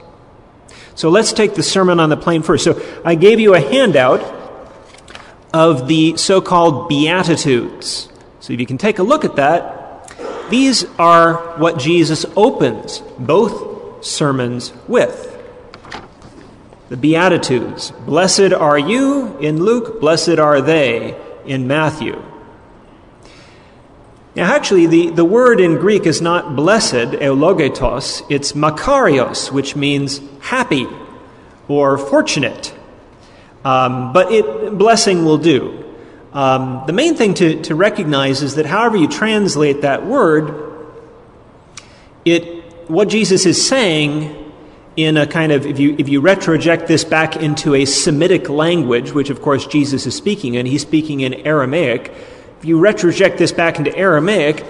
So 0.94 1.08
let's 1.08 1.32
take 1.32 1.54
the 1.54 1.62
Sermon 1.62 2.00
on 2.00 2.10
the 2.10 2.16
Plain 2.16 2.42
first. 2.42 2.64
So 2.64 2.80
I 3.04 3.14
gave 3.14 3.40
you 3.40 3.54
a 3.54 3.60
handout 3.60 4.20
of 5.52 5.88
the 5.88 6.16
so 6.16 6.40
called 6.40 6.88
Beatitudes. 6.88 8.08
So 8.40 8.52
if 8.52 8.60
you 8.60 8.66
can 8.66 8.78
take 8.78 8.98
a 8.98 9.02
look 9.02 9.24
at 9.24 9.36
that, 9.36 10.48
these 10.50 10.84
are 10.98 11.58
what 11.58 11.78
Jesus 11.78 12.26
opens 12.36 12.98
both 13.18 14.04
sermons 14.04 14.72
with. 14.86 15.31
The 16.92 16.99
Beatitudes. 16.99 17.90
Blessed 18.04 18.52
are 18.52 18.78
you 18.78 19.38
in 19.38 19.64
Luke, 19.64 19.99
blessed 19.99 20.38
are 20.38 20.61
they 20.61 21.18
in 21.46 21.66
Matthew. 21.66 22.22
Now, 24.37 24.52
actually, 24.52 24.84
the, 24.84 25.08
the 25.08 25.25
word 25.25 25.58
in 25.58 25.76
Greek 25.76 26.04
is 26.04 26.20
not 26.20 26.54
blessed, 26.54 27.16
eulogetos, 27.16 28.26
it's 28.28 28.52
makarios, 28.52 29.50
which 29.50 29.75
means 29.75 30.20
happy 30.40 30.87
or 31.66 31.96
fortunate. 31.96 32.75
Um, 33.64 34.12
but 34.12 34.30
it, 34.30 34.76
blessing 34.76 35.25
will 35.25 35.38
do. 35.38 35.96
Um, 36.34 36.82
the 36.87 36.92
main 36.92 37.14
thing 37.14 37.32
to, 37.37 37.62
to 37.62 37.75
recognize 37.75 38.42
is 38.42 38.56
that 38.56 38.66
however 38.66 38.99
you 38.99 39.08
translate 39.08 39.80
that 39.80 40.04
word, 40.04 40.75
it, 42.26 42.90
what 42.90 43.08
Jesus 43.08 43.46
is 43.46 43.66
saying 43.66 44.41
in 44.96 45.16
a 45.16 45.26
kind 45.26 45.52
of, 45.52 45.64
if 45.66 45.78
you, 45.78 45.96
if 45.99 46.08
you 46.08 46.20
retroject 46.20 46.87
this 46.87 47.04
back 47.04 47.37
into 47.37 47.75
a 47.75 47.84
Semitic 47.84 48.49
language, 48.49 49.12
which 49.12 49.30
of 49.30 49.40
course 49.40 49.66
Jesus 49.66 50.06
is 50.06 50.14
speaking 50.14 50.54
in, 50.54 50.66
he's 50.66 50.82
speaking 50.82 51.20
in 51.20 51.34
Aramaic. 51.46 52.12
If 52.58 52.64
you 52.64 52.78
retroject 52.78 53.38
this 53.38 53.52
back 53.52 53.78
into 53.78 53.96
Aramaic, 53.96 54.64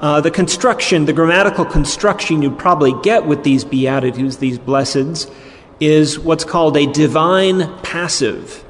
uh, 0.00 0.20
the 0.20 0.30
construction, 0.30 1.06
the 1.06 1.12
grammatical 1.12 1.64
construction 1.64 2.42
you 2.42 2.50
probably 2.50 2.92
get 3.02 3.26
with 3.26 3.44
these 3.44 3.64
beatitudes, 3.64 4.36
these 4.38 4.58
blesseds, 4.58 5.32
is 5.80 6.18
what's 6.18 6.44
called 6.44 6.76
a 6.76 6.86
divine 6.86 7.78
passive. 7.78 8.64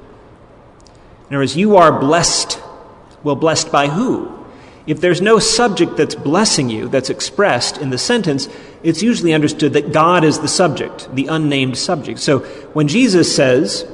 In 1.29 1.37
other 1.37 1.39
words, 1.39 1.57
you 1.57 1.77
are 1.77 1.99
blessed. 1.99 2.61
Well, 3.23 3.37
blessed 3.37 3.73
by 3.73 3.89
who? 3.89 4.32
If 4.87 5.01
there's 5.01 5.21
no 5.21 5.39
subject 5.39 5.97
that's 5.97 6.15
blessing 6.15 6.69
you, 6.69 6.89
that's 6.89 7.11
expressed 7.11 7.79
in 7.79 7.91
the 7.91 7.99
sentence, 7.99 8.49
it's 8.83 9.03
usually 9.03 9.33
understood 9.33 9.75
that 9.75 9.93
God 9.93 10.25
is 10.25 10.41
the 10.41 10.49
subject, 10.49 11.15
the 11.15 11.29
unnamed 11.29 11.79
subject. 11.79 12.19
So 12.19 12.41
when 12.75 12.89
Jesus 12.89 13.35
says, 13.35 13.87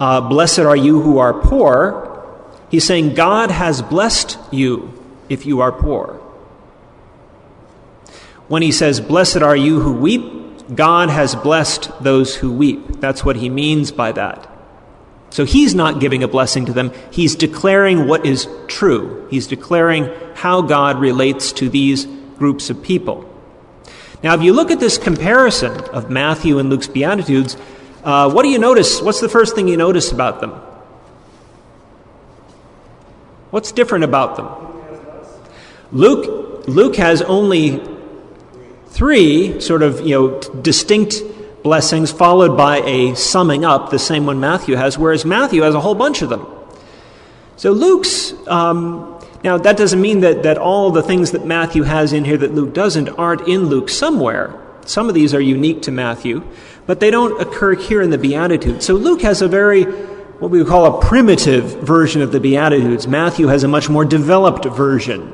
uh, 0.00 0.22
Blessed 0.22 0.60
are 0.60 0.76
you 0.76 1.02
who 1.02 1.18
are 1.18 1.34
poor, 1.34 2.26
he's 2.70 2.84
saying, 2.84 3.14
God 3.14 3.50
has 3.50 3.82
blessed 3.82 4.38
you 4.50 4.92
if 5.28 5.44
you 5.44 5.60
are 5.60 5.72
poor. 5.72 6.20
When 8.48 8.62
he 8.62 8.72
says, 8.72 9.00
Blessed 9.00 9.42
are 9.42 9.56
you 9.56 9.80
who 9.80 9.92
weep, 9.92 10.74
God 10.74 11.10
has 11.10 11.34
blessed 11.34 11.90
those 12.02 12.36
who 12.36 12.50
weep. 12.50 13.00
That's 13.00 13.24
what 13.24 13.36
he 13.36 13.50
means 13.50 13.92
by 13.92 14.12
that. 14.12 14.50
So 15.34 15.44
he's 15.44 15.74
not 15.74 15.98
giving 15.98 16.22
a 16.22 16.28
blessing 16.28 16.66
to 16.66 16.72
them. 16.72 16.92
He's 17.10 17.34
declaring 17.34 18.06
what 18.06 18.24
is 18.24 18.46
true. 18.68 19.26
He's 19.32 19.48
declaring 19.48 20.08
how 20.36 20.62
God 20.62 21.00
relates 21.00 21.50
to 21.54 21.68
these 21.68 22.04
groups 22.38 22.70
of 22.70 22.80
people. 22.84 23.28
Now, 24.22 24.34
if 24.34 24.42
you 24.42 24.52
look 24.52 24.70
at 24.70 24.78
this 24.78 24.96
comparison 24.96 25.72
of 25.90 26.08
Matthew 26.08 26.60
and 26.60 26.70
Luke's 26.70 26.86
Beatitudes, 26.86 27.56
uh, 28.04 28.30
what 28.30 28.44
do 28.44 28.48
you 28.48 28.60
notice? 28.60 29.02
What's 29.02 29.18
the 29.18 29.28
first 29.28 29.56
thing 29.56 29.66
you 29.66 29.76
notice 29.76 30.12
about 30.12 30.40
them? 30.40 30.52
What's 33.50 33.72
different 33.72 34.04
about 34.04 34.36
them? 34.36 34.46
Luke, 35.90 36.68
Luke 36.68 36.94
has 36.94 37.22
only 37.22 37.82
three 38.86 39.58
sort 39.60 39.82
of 39.82 40.00
you 40.02 40.14
know 40.14 40.40
distinct 40.62 41.16
blessings 41.64 42.12
followed 42.12 42.58
by 42.58 42.80
a 42.82 43.16
summing 43.16 43.64
up, 43.64 43.90
the 43.90 43.98
same 43.98 44.26
one 44.26 44.38
Matthew 44.38 44.76
has, 44.76 44.98
whereas 44.98 45.24
Matthew 45.24 45.62
has 45.62 45.74
a 45.74 45.80
whole 45.80 45.94
bunch 45.94 46.20
of 46.20 46.28
them. 46.28 46.46
So 47.56 47.72
Luke's, 47.72 48.34
um, 48.46 49.18
now 49.42 49.56
that 49.56 49.78
doesn't 49.78 50.00
mean 50.00 50.20
that, 50.20 50.42
that 50.42 50.58
all 50.58 50.90
the 50.90 51.02
things 51.02 51.30
that 51.30 51.46
Matthew 51.46 51.84
has 51.84 52.12
in 52.12 52.26
here 52.26 52.36
that 52.36 52.54
Luke 52.54 52.74
doesn't 52.74 53.08
aren't 53.08 53.48
in 53.48 53.66
Luke 53.66 53.88
somewhere. 53.88 54.60
Some 54.84 55.08
of 55.08 55.14
these 55.14 55.32
are 55.32 55.40
unique 55.40 55.80
to 55.82 55.90
Matthew, 55.90 56.44
but 56.84 57.00
they 57.00 57.10
don't 57.10 57.40
occur 57.40 57.74
here 57.74 58.02
in 58.02 58.10
the 58.10 58.18
Beatitudes. 58.18 58.84
So 58.84 58.92
Luke 58.92 59.22
has 59.22 59.40
a 59.40 59.48
very, 59.48 59.84
what 59.84 60.50
we 60.50 60.58
would 60.58 60.68
call 60.68 60.98
a 60.98 61.02
primitive 61.02 61.80
version 61.80 62.20
of 62.20 62.30
the 62.30 62.40
Beatitudes. 62.40 63.08
Matthew 63.08 63.46
has 63.46 63.64
a 63.64 63.68
much 63.68 63.88
more 63.88 64.04
developed 64.04 64.66
version. 64.66 65.32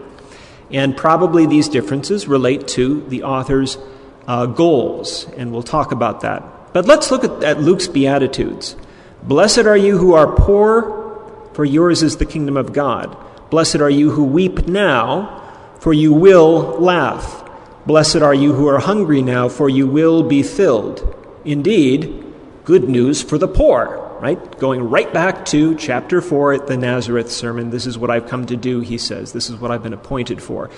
And 0.71 0.97
probably 0.97 1.47
these 1.47 1.69
differences 1.69 2.29
relate 2.29 2.69
to 2.69 3.01
the 3.09 3.25
author's 3.25 3.79
uh, 4.27 4.47
goals, 4.47 5.27
and 5.37 5.53
we'll 5.53 5.63
talk 5.63 5.93
about 5.93 6.21
that. 6.23 6.73
But 6.73 6.87
let's 6.87 7.11
look 7.11 7.25
at, 7.25 7.43
at 7.43 7.61
Luke's 7.61 7.89
Beatitudes. 7.89 8.77
Blessed 9.23 9.67
are 9.67 9.77
you 9.77 9.99
who 9.99 10.15
are 10.15 10.35
poor, 10.35 11.51
for 11.55 11.65
yours 11.65 12.03
is 12.03 12.17
the 12.17 12.27
kingdom 12.27 12.57
of 12.57 12.73
God. 12.73 13.17
Blessed 13.51 13.77
are 13.77 13.91
you 13.91 14.11
who 14.11 14.25
weep 14.25 14.67
now, 14.67 15.37
for 15.81 15.93
you 15.93 16.13
will 16.13 16.79
laugh. 16.81 17.49
Blessed 17.87 18.23
are 18.23 18.35
you 18.35 18.53
who 18.53 18.69
are 18.69 18.79
hungry 18.79 19.23
now, 19.23 19.49
for 19.49 19.69
you 19.69 19.87
will 19.87 20.23
be 20.23 20.43
filled. 20.43 21.17
Indeed, 21.45 22.25
good 22.65 22.89
news 22.89 23.23
for 23.23 23.39
the 23.39 23.49
poor 23.49 24.01
right? 24.21 24.59
Going 24.59 24.83
right 24.83 25.13
back 25.13 25.47
to 25.47 25.75
chapter 25.77 26.21
4 26.21 26.53
at 26.53 26.67
the 26.67 26.77
Nazareth 26.77 27.33
sermon. 27.33 27.71
This 27.71 27.87
is 27.87 27.97
what 27.97 28.11
I've 28.11 28.29
come 28.29 28.47
to 28.47 28.57
do, 28.57 28.81
he 28.81 28.99
says. 28.99 29.33
This 29.33 29.49
is 29.49 29.57
what 29.57 29.71
I've 29.71 29.83
been 29.83 29.95
appointed 29.95 30.43
for. 30.43 30.71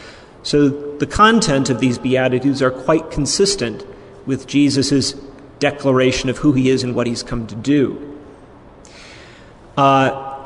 So 0.43 0.69
the 0.69 1.07
content 1.07 1.71
of 1.71 1.81
these 1.81 1.99
Beatitudes 1.99 2.63
are 2.63 2.71
quite 2.71 3.11
consistent 3.11 3.87
with 4.27 4.47
Jesus' 4.47 5.13
declaration 5.59 6.29
of 6.29 6.39
who 6.39 6.53
he 6.53 6.69
is 6.71 6.83
and 6.83 6.95
what 6.95 7.07
he's 7.07 7.23
come 7.23 7.47
to 7.47 7.55
do. 7.55 8.19
Uh, 9.77 10.39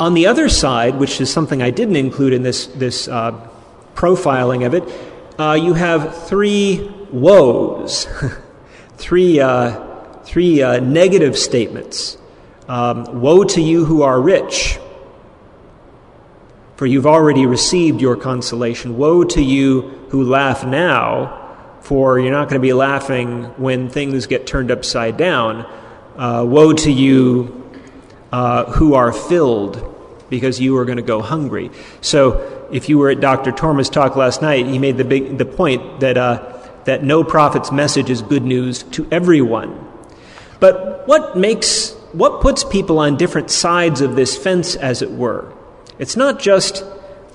on 0.00 0.14
the 0.14 0.26
other 0.26 0.48
side, 0.48 0.96
which 0.96 1.20
is 1.20 1.32
something 1.32 1.62
I 1.62 1.70
didn't 1.70 1.96
include 1.96 2.32
in 2.32 2.42
this, 2.42 2.66
this 2.66 3.08
uh, 3.08 3.48
profiling 3.94 4.66
of 4.66 4.74
it, 4.74 4.84
uh, 5.38 5.54
you 5.54 5.74
have 5.74 6.26
three 6.26 6.90
woes, 7.10 8.06
three 8.96 9.40
uh, 9.40 9.88
three 10.28 10.60
uh, 10.60 10.78
negative 10.80 11.38
statements 11.38 12.18
um, 12.68 13.22
Woe 13.22 13.44
to 13.44 13.62
you 13.62 13.86
who 13.86 14.02
are 14.02 14.20
rich, 14.20 14.78
for 16.78 16.86
you've 16.86 17.08
already 17.08 17.44
received 17.44 18.00
your 18.00 18.14
consolation. 18.14 18.96
Woe 18.96 19.24
to 19.24 19.42
you 19.42 19.80
who 20.10 20.22
laugh 20.22 20.64
now, 20.64 21.56
for 21.80 22.20
you're 22.20 22.30
not 22.30 22.48
going 22.48 22.60
to 22.60 22.64
be 22.64 22.72
laughing 22.72 23.46
when 23.56 23.90
things 23.90 24.28
get 24.28 24.46
turned 24.46 24.70
upside 24.70 25.16
down. 25.16 25.66
Uh, 26.16 26.44
woe 26.46 26.72
to 26.72 26.92
you 26.92 27.68
uh, 28.30 28.70
who 28.70 28.94
are 28.94 29.12
filled, 29.12 29.92
because 30.30 30.60
you 30.60 30.76
are 30.76 30.84
going 30.84 30.98
to 30.98 31.02
go 31.02 31.20
hungry. 31.20 31.72
So, 32.00 32.68
if 32.70 32.88
you 32.88 32.98
were 32.98 33.10
at 33.10 33.18
Dr. 33.18 33.50
Torma's 33.50 33.90
talk 33.90 34.14
last 34.14 34.40
night, 34.40 34.66
he 34.66 34.78
made 34.78 34.98
the, 34.98 35.04
big, 35.04 35.36
the 35.36 35.46
point 35.46 35.98
that, 35.98 36.16
uh, 36.16 36.62
that 36.84 37.02
no 37.02 37.24
prophet's 37.24 37.72
message 37.72 38.08
is 38.08 38.22
good 38.22 38.44
news 38.44 38.84
to 38.84 39.08
everyone. 39.10 39.84
But 40.60 41.08
what 41.08 41.36
makes, 41.36 41.90
what 42.12 42.40
puts 42.40 42.62
people 42.62 43.00
on 43.00 43.16
different 43.16 43.50
sides 43.50 44.00
of 44.00 44.14
this 44.14 44.36
fence, 44.36 44.76
as 44.76 45.02
it 45.02 45.10
were? 45.10 45.57
It's 45.98 46.16
not 46.16 46.38
just, 46.38 46.84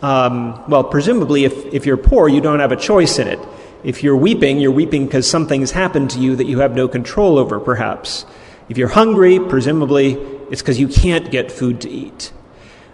um, 0.01 0.63
well, 0.69 0.83
presumably, 0.83 1.45
if, 1.45 1.65
if 1.73 1.85
you're 1.85 1.97
poor, 1.97 2.27
you 2.29 2.41
don't 2.41 2.59
have 2.59 2.71
a 2.71 2.77
choice 2.77 3.19
in 3.19 3.27
it. 3.27 3.39
If 3.83 4.03
you're 4.03 4.15
weeping, 4.15 4.59
you're 4.59 4.71
weeping 4.71 5.05
because 5.05 5.29
something's 5.29 5.71
happened 5.71 6.11
to 6.11 6.19
you 6.19 6.35
that 6.37 6.45
you 6.45 6.59
have 6.59 6.73
no 6.75 6.87
control 6.87 7.37
over, 7.37 7.59
perhaps. 7.59 8.25
If 8.69 8.77
you're 8.77 8.87
hungry, 8.87 9.39
presumably, 9.39 10.13
it's 10.49 10.61
because 10.61 10.79
you 10.79 10.87
can't 10.87 11.29
get 11.29 11.51
food 11.51 11.81
to 11.81 11.89
eat. 11.89 12.31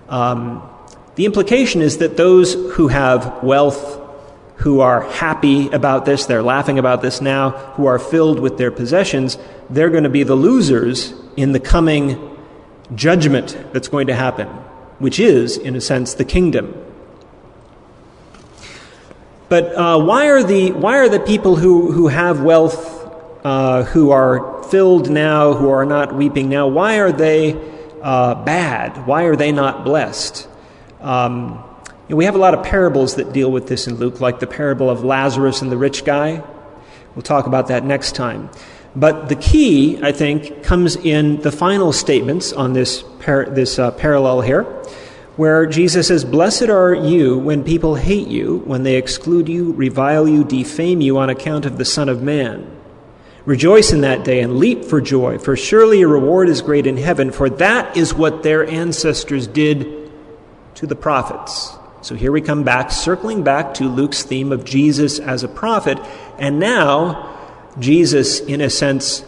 Um, 0.08 0.68
the 1.16 1.26
implication 1.26 1.82
is 1.82 2.00
that 2.00 2.18
those 2.18 2.54
who 2.54 2.88
have 2.88 3.44
wealth, 3.44 4.00
who 4.56 4.80
are 4.80 5.02
happy 5.02 5.70
about 5.70 6.06
this, 6.06 6.26
they're 6.26 6.42
laughing 6.42 6.80
about 6.80 7.02
this 7.02 7.22
now, 7.22 7.52
who 7.76 7.86
are 7.86 8.00
filled 8.00 8.40
with 8.40 8.58
their 8.58 8.72
possessions, 8.72 9.38
they're 9.70 9.90
going 9.90 10.06
to 10.06 10.10
be 10.10 10.24
the 10.24 10.36
losers 10.36 11.14
in 11.38 11.52
the 11.52 11.60
coming 11.60 12.38
judgment 12.96 13.58
that's 13.72 13.88
going 13.88 14.08
to 14.08 14.16
happen, 14.16 14.48
which 15.00 15.20
is, 15.20 15.58
in 15.58 15.76
a 15.76 15.82
sense, 15.82 16.14
the 16.14 16.26
kingdom. 16.26 16.74
But 19.50 19.76
uh, 19.76 20.00
why, 20.04 20.28
are 20.28 20.44
the, 20.44 20.72
why 20.74 21.00
are 21.00 21.10
the 21.10 21.20
people 21.20 21.56
who, 21.56 21.92
who 21.92 22.08
have 22.08 22.42
wealth, 22.42 23.10
uh, 23.44 23.84
who 23.84 24.12
are 24.12 24.64
filled 24.64 25.10
now, 25.10 25.54
who 25.54 25.70
are 25.70 25.86
not 25.86 26.14
weeping 26.14 26.50
now, 26.50 26.68
why 26.68 27.00
are 27.00 27.12
they 27.12 27.60
uh, 28.02 28.36
bad? 28.36 29.08
Why 29.08 29.24
are 29.24 29.36
they 29.36 29.52
not 29.52 29.84
blessed? 29.84 30.48
Um, 31.02 31.64
we 32.10 32.26
have 32.26 32.36
a 32.36 32.40
lot 32.40 32.54
of 32.54 32.64
parables 32.64 33.16
that 33.16 33.34
deal 33.34 33.52
with 33.52 33.68
this 33.68 33.88
in 33.88 33.96
Luke, 33.96 34.20
like 34.20 34.40
the 34.40 34.48
parable 34.48 34.90
of 34.90 35.04
Lazarus 35.04 35.62
and 35.62 35.72
the 35.72 35.78
rich 35.78 36.06
guy. 36.06 36.44
We'll 37.16 37.24
talk 37.24 37.48
about 37.48 37.68
that 37.68 37.84
next 37.84 38.14
time. 38.16 38.50
But 38.96 39.30
the 39.30 39.36
key, 39.36 40.00
I 40.02 40.12
think, 40.12 40.64
comes 40.64 40.96
in 40.96 41.42
the 41.42 41.52
final 41.52 41.94
statements 41.94 42.52
on 42.52 42.74
this, 42.74 43.04
par- 43.20 43.46
this 43.46 43.78
uh, 43.78 43.92
parallel 43.92 44.42
here, 44.42 44.64
where 45.36 45.66
Jesus 45.66 46.08
says, 46.08 46.26
Blessed 46.26 46.70
are 46.70 46.94
you 46.94 47.38
when 47.38 47.64
people 47.64 47.96
hate 47.96 48.28
you, 48.28 48.58
when 48.66 48.84
they 48.84 48.96
exclude 48.96 49.48
you, 49.48 49.74
revile 49.74 50.28
you, 50.28 50.44
defame 50.44 51.02
you 51.02 51.18
on 51.18 51.30
account 51.30 51.66
of 51.66 51.78
the 51.78 51.86
Son 51.86 52.10
of 52.10 52.22
Man. 52.22 52.70
Rejoice 53.46 53.94
in 53.94 54.02
that 54.02 54.26
day 54.26 54.42
and 54.42 54.58
leap 54.58 54.84
for 54.84 55.00
joy, 55.00 55.38
for 55.38 55.56
surely 55.56 56.00
your 56.00 56.10
reward 56.10 56.50
is 56.50 56.62
great 56.62 56.86
in 56.86 56.98
heaven, 56.98 57.32
for 57.32 57.50
that 57.50 57.96
is 57.96 58.14
what 58.14 58.44
their 58.44 58.68
ancestors 58.68 59.48
did 59.48 60.12
to 60.76 60.86
the 60.86 60.96
prophets. 60.96 61.76
So 62.02 62.16
here 62.16 62.32
we 62.32 62.42
come 62.42 62.64
back, 62.64 62.92
circling 62.92 63.44
back 63.44 63.76
to 63.76 63.86
Luke's 63.86 64.24
theme 64.24 64.52
of 64.52 64.66
Jesus 64.66 65.20
as 65.20 65.44
a 65.44 65.48
prophet, 65.48 66.00
and 66.38 66.60
now 66.60 67.39
Jesus, 67.78 68.40
in 68.40 68.62
a 68.62 68.70
sense, 68.70 69.24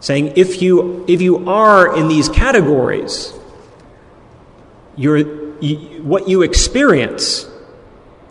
saying, 0.00 0.32
if 0.36 0.60
you, 0.60 1.04
if 1.06 1.22
you 1.22 1.48
are 1.48 1.96
in 1.96 2.08
these 2.08 2.28
categories, 2.28 3.32
you, 4.96 6.00
what 6.02 6.28
you 6.28 6.42
experience 6.42 7.48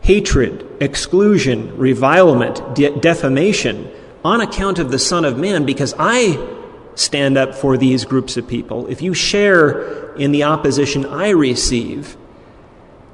hatred, 0.02 0.68
exclusion, 0.82 1.78
revilement, 1.78 2.76
de- 2.76 3.00
defamation 3.00 3.90
on 4.24 4.42
account 4.42 4.80
of 4.80 4.92
the 4.92 5.00
Son 5.00 5.26
of 5.26 5.38
Man, 5.38 5.66
because 5.66 5.94
I 5.98 6.58
stand 6.96 7.38
up 7.38 7.56
for 7.56 7.78
these 7.78 8.06
groups 8.06 8.38
of 8.38 8.48
people, 8.48 8.88
if 8.88 9.02
you 9.02 9.14
share 9.14 10.14
in 10.16 10.32
the 10.32 10.44
opposition 10.44 11.06
I 11.06 11.30
receive, 11.30 12.18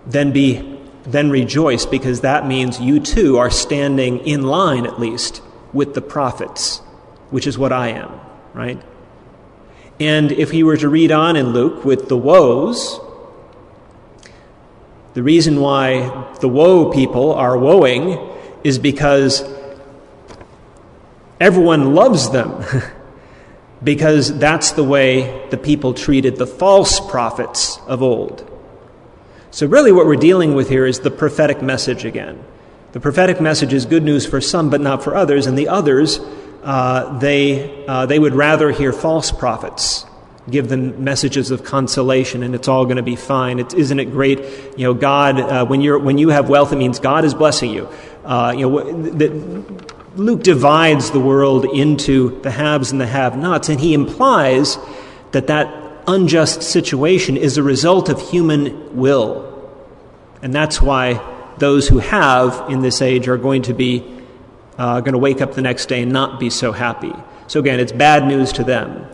then 0.06 0.32
be 0.32 0.74
then 1.04 1.30
rejoice 1.30 1.86
because 1.86 2.20
that 2.20 2.46
means 2.46 2.82
you 2.82 3.00
too 3.00 3.38
are 3.38 3.50
standing 3.50 4.20
in 4.28 4.44
line 4.44 4.86
at 4.86 5.00
least 5.00 5.42
with 5.74 5.94
the 5.94 6.02
prophets, 6.02 6.80
which 7.30 7.48
is 7.48 7.58
what 7.58 7.72
I 7.72 7.90
am, 7.90 8.20
right? 8.54 8.82
And 10.00 10.32
if 10.32 10.52
he 10.52 10.64
were 10.64 10.78
to 10.78 10.90
read 10.90 11.12
on 11.12 11.36
in 11.36 11.54
Luke 11.54 11.84
with 11.84 12.08
the 12.08 12.18
woes, 12.18 13.00
the 15.14 15.24
reason 15.24 15.60
why 15.60 16.34
the 16.40 16.48
woe 16.48 16.92
people 16.92 17.34
are 17.34 17.56
woeing 17.56 18.36
is 18.64 18.78
because 18.78 19.44
everyone 21.40 21.96
loves 21.96 22.30
them. 22.30 22.64
because 23.84 24.38
that's 24.40 24.72
the 24.72 24.84
way 24.84 25.48
the 25.50 25.58
people 25.58 25.94
treated 25.94 26.38
the 26.38 26.48
false 26.48 27.00
prophets 27.00 27.80
of 27.88 28.02
old. 28.02 28.44
So, 29.52 29.68
really, 29.68 29.92
what 29.92 30.06
we're 30.06 30.16
dealing 30.16 30.56
with 30.56 30.70
here 30.70 30.86
is 30.86 31.00
the 31.00 31.12
prophetic 31.12 31.62
message 31.62 32.06
again. 32.06 32.44
The 32.94 33.00
prophetic 33.00 33.42
message 33.42 33.74
is 33.74 33.86
good 33.86 34.04
news 34.04 34.26
for 34.26 34.42
some, 34.42 34.70
but 34.70 34.82
not 34.82 35.04
for 35.04 35.16
others, 35.16 35.46
and 35.46 35.58
the 35.58 35.68
others, 35.68 36.20
uh, 36.64 37.18
they, 37.20 37.86
uh, 37.86 38.06
they 38.06 38.20
would 38.20 38.34
rather 38.34 38.72
hear 38.72 38.94
false 38.94 39.32
prophets 39.32 40.06
give 40.50 40.70
them 40.70 41.04
messages 41.04 41.52
of 41.52 41.64
consolation 41.64 42.42
and 42.42 42.56
it's 42.56 42.68
all 42.68 42.86
going 42.86 42.98
to 42.98 43.04
be 43.04 43.16
fine. 43.16 43.60
It, 43.60 43.74
isn't 43.74 44.00
it 44.00 44.06
great? 44.06 44.40
You 44.78 44.86
know, 44.86 44.94
God, 44.94 45.40
uh, 45.40 45.66
when, 45.66 45.82
you're, 45.82 46.00
when 46.00 46.18
you 46.18 46.30
have 46.30 46.50
wealth, 46.50 46.72
it 46.72 46.78
means 46.78 47.00
God 47.00 47.26
is 47.26 47.34
blessing 47.34 47.72
you. 47.72 47.90
Uh, 48.24 48.54
you 48.58 48.70
know, 48.70 49.02
that 49.14 50.18
Luke 50.18 50.44
divides 50.44 51.12
the 51.12 51.20
world 51.20 51.66
into 51.66 52.42
the 52.42 52.52
haves 52.52 52.92
and 52.92 53.00
the 53.00 53.08
have 53.08 53.38
nots, 53.38 53.70
and 53.70 53.80
he 53.80 53.94
implies 53.94 54.78
that 55.32 55.48
that 55.48 56.02
unjust 56.08 56.64
situation 56.64 57.38
is 57.38 57.58
a 57.58 57.64
result 57.64 58.10
of 58.10 58.20
human 58.30 58.96
will. 58.96 59.44
And 60.42 60.54
that's 60.54 60.82
why 60.82 61.22
those 61.58 61.88
who 61.88 62.00
have 62.00 62.70
in 62.70 62.82
this 62.82 63.02
age 63.02 63.28
are 63.28 63.38
going 63.38 63.64
to 63.64 63.74
be 63.74 64.18
uh, 64.78 65.02
going 65.02 65.14
to 65.14 65.20
wake 65.20 65.42
up 65.42 65.54
the 65.54 65.62
next 65.62 65.88
day 65.88 66.04
and 66.04 66.12
not 66.12 66.40
be 66.40 66.50
so 66.50 66.72
happy. 66.72 67.14
So 67.48 67.60
again, 67.60 67.80
it's 67.80 67.92
bad 67.92 68.28
news 68.28 68.54
to 68.54 68.64
them. 68.64 69.08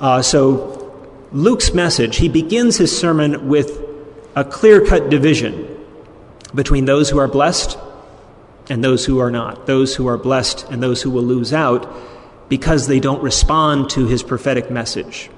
Uh, 0.00 0.22
so 0.22 1.08
Luke's 1.32 1.72
message, 1.72 2.16
he 2.16 2.28
begins 2.28 2.76
his 2.76 2.96
sermon 2.96 3.48
with 3.48 3.80
a 4.36 4.44
clear 4.44 4.84
cut 4.84 5.08
division 5.08 5.76
between 6.54 6.84
those 6.84 7.10
who 7.10 7.18
are 7.18 7.28
blessed 7.28 7.78
and 8.68 8.84
those 8.84 9.04
who 9.06 9.18
are 9.18 9.30
not, 9.30 9.66
those 9.66 9.94
who 9.96 10.06
are 10.06 10.18
blessed 10.18 10.66
and 10.70 10.82
those 10.82 11.02
who 11.02 11.10
will 11.10 11.22
lose 11.22 11.52
out 11.52 11.90
because 12.48 12.86
they 12.86 13.00
don't 13.00 13.22
respond 13.22 13.90
to 13.90 14.06
his 14.06 14.22
prophetic 14.22 14.70
message. 14.70 15.30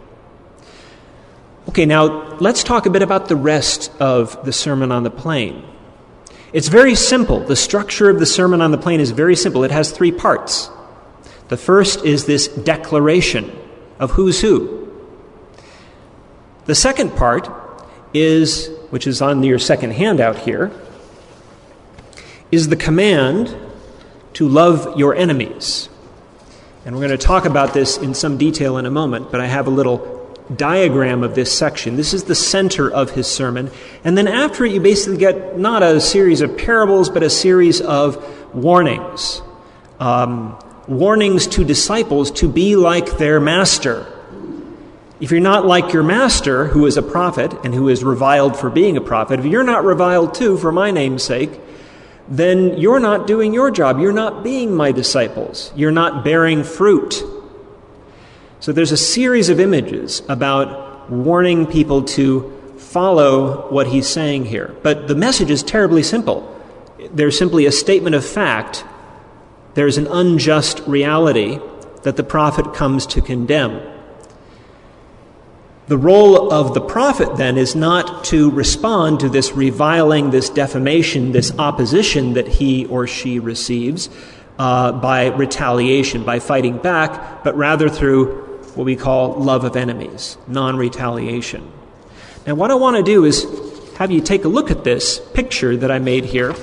Okay, 1.68 1.86
now 1.86 2.36
let's 2.38 2.64
talk 2.64 2.86
a 2.86 2.90
bit 2.90 3.02
about 3.02 3.28
the 3.28 3.36
rest 3.36 3.92
of 4.00 4.44
the 4.44 4.52
Sermon 4.52 4.90
on 4.90 5.02
the 5.02 5.10
Plain. 5.10 5.62
It's 6.52 6.68
very 6.68 6.94
simple. 6.94 7.40
The 7.40 7.56
structure 7.56 8.10
of 8.10 8.18
the 8.18 8.26
Sermon 8.26 8.60
on 8.60 8.70
the 8.70 8.78
Plain 8.78 9.00
is 9.00 9.12
very 9.12 9.36
simple. 9.36 9.62
It 9.62 9.70
has 9.70 9.92
three 9.92 10.10
parts. 10.10 10.70
The 11.48 11.56
first 11.56 12.04
is 12.04 12.26
this 12.26 12.48
declaration 12.48 13.56
of 13.98 14.12
who's 14.12 14.40
who. 14.40 14.92
The 16.66 16.74
second 16.74 17.16
part 17.16 17.48
is, 18.12 18.68
which 18.90 19.06
is 19.06 19.22
on 19.22 19.42
your 19.42 19.58
second 19.58 19.92
handout 19.92 20.38
here, 20.38 20.70
is 22.50 22.68
the 22.68 22.76
command 22.76 23.56
to 24.34 24.48
love 24.48 24.98
your 24.98 25.14
enemies. 25.14 25.88
And 26.84 26.94
we're 26.94 27.06
going 27.06 27.18
to 27.18 27.26
talk 27.26 27.44
about 27.44 27.74
this 27.74 27.96
in 27.96 28.14
some 28.14 28.38
detail 28.38 28.76
in 28.78 28.86
a 28.86 28.90
moment, 28.90 29.30
but 29.30 29.40
I 29.40 29.46
have 29.46 29.66
a 29.66 29.70
little 29.70 30.19
diagram 30.56 31.22
of 31.22 31.34
this 31.34 31.56
section. 31.56 31.96
This 31.96 32.12
is 32.12 32.24
the 32.24 32.34
center 32.34 32.90
of 32.90 33.10
his 33.10 33.26
sermon. 33.26 33.70
And 34.04 34.16
then 34.16 34.26
after 34.26 34.64
it, 34.64 34.72
you 34.72 34.80
basically 34.80 35.18
get 35.18 35.58
not 35.58 35.82
a 35.82 36.00
series 36.00 36.40
of 36.40 36.56
parables, 36.56 37.08
but 37.08 37.22
a 37.22 37.30
series 37.30 37.80
of 37.80 38.54
warnings. 38.54 39.42
Um, 39.98 40.58
warnings 40.88 41.46
to 41.48 41.64
disciples 41.64 42.30
to 42.32 42.48
be 42.48 42.76
like 42.76 43.18
their 43.18 43.38
master. 43.38 44.06
If 45.20 45.30
you're 45.30 45.40
not 45.40 45.66
like 45.66 45.92
your 45.92 46.02
master, 46.02 46.66
who 46.66 46.86
is 46.86 46.96
a 46.96 47.02
prophet 47.02 47.52
and 47.62 47.74
who 47.74 47.88
is 47.88 48.02
reviled 48.02 48.56
for 48.56 48.70
being 48.70 48.96
a 48.96 49.02
prophet, 49.02 49.38
if 49.38 49.46
you're 49.46 49.62
not 49.62 49.84
reviled 49.84 50.34
too 50.34 50.56
for 50.56 50.72
my 50.72 50.90
name's 50.90 51.22
sake, 51.22 51.60
then 52.26 52.78
you're 52.78 53.00
not 53.00 53.26
doing 53.26 53.52
your 53.52 53.70
job. 53.70 53.98
You're 53.98 54.12
not 54.12 54.42
being 54.42 54.74
my 54.74 54.92
disciples. 54.92 55.72
You're 55.76 55.90
not 55.90 56.24
bearing 56.24 56.64
fruit. 56.64 57.22
So 58.60 58.72
there's 58.72 58.92
a 58.92 58.96
series 58.96 59.48
of 59.48 59.58
images 59.58 60.20
about 60.28 61.10
warning 61.10 61.66
people 61.66 62.02
to 62.02 62.74
follow 62.76 63.70
what 63.70 63.86
he's 63.86 64.06
saying 64.06 64.44
here. 64.44 64.76
But 64.82 65.08
the 65.08 65.14
message 65.14 65.50
is 65.50 65.62
terribly 65.62 66.02
simple. 66.02 66.46
There's 67.10 67.38
simply 67.38 67.64
a 67.64 67.72
statement 67.72 68.14
of 68.14 68.24
fact. 68.24 68.84
There's 69.72 69.96
an 69.96 70.06
unjust 70.08 70.82
reality 70.86 71.58
that 72.02 72.16
the 72.16 72.22
prophet 72.22 72.74
comes 72.74 73.06
to 73.06 73.22
condemn. 73.22 73.80
The 75.86 75.96
role 75.96 76.52
of 76.52 76.74
the 76.74 76.82
prophet 76.82 77.36
then 77.36 77.56
is 77.56 77.74
not 77.74 78.24
to 78.24 78.50
respond 78.50 79.20
to 79.20 79.30
this 79.30 79.52
reviling, 79.52 80.32
this 80.32 80.50
defamation, 80.50 81.32
this 81.32 81.50
opposition 81.58 82.34
that 82.34 82.46
he 82.46 82.84
or 82.84 83.06
she 83.06 83.38
receives 83.38 84.10
uh, 84.58 84.92
by 84.92 85.28
retaliation, 85.28 86.24
by 86.24 86.38
fighting 86.38 86.76
back, 86.76 87.42
but 87.42 87.56
rather 87.56 87.88
through 87.88 88.49
what 88.74 88.84
we 88.84 88.96
call 88.96 89.34
love 89.34 89.64
of 89.64 89.76
enemies, 89.76 90.36
non 90.46 90.76
retaliation. 90.76 91.70
Now, 92.46 92.54
what 92.54 92.70
I 92.70 92.74
want 92.74 92.96
to 92.96 93.02
do 93.02 93.24
is 93.24 93.46
have 94.00 94.10
you 94.10 94.22
take 94.22 94.44
a 94.44 94.48
look 94.48 94.70
at 94.70 94.82
this 94.82 95.20
picture 95.34 95.76
that 95.76 95.90
I 95.90 95.98
made 95.98 96.24
here. 96.24 96.54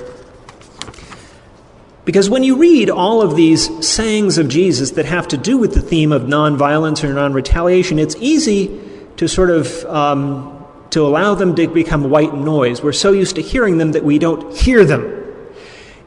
Because 2.04 2.28
when 2.28 2.42
you 2.42 2.56
read 2.56 2.90
all 2.90 3.22
of 3.22 3.36
these 3.36 3.86
sayings 3.86 4.38
of 4.38 4.48
Jesus 4.48 4.90
that 4.92 5.04
have 5.04 5.28
to 5.28 5.36
do 5.36 5.56
with 5.56 5.74
the 5.74 5.80
theme 5.80 6.10
of 6.10 6.22
nonviolence 6.22 7.04
or 7.04 7.12
non 7.12 7.32
retaliation, 7.32 8.00
it's 8.00 8.16
easy 8.16 8.80
to 9.18 9.28
sort 9.28 9.50
of 9.50 9.84
um, 9.84 10.66
to 10.90 11.06
allow 11.06 11.36
them 11.36 11.54
to 11.54 11.68
become 11.68 12.10
white 12.10 12.34
noise. 12.34 12.82
We're 12.82 12.92
so 12.92 13.12
used 13.12 13.36
to 13.36 13.42
hearing 13.42 13.78
them 13.78 13.92
that 13.92 14.02
we 14.02 14.18
don't 14.18 14.56
hear 14.56 14.84
them. 14.84 15.17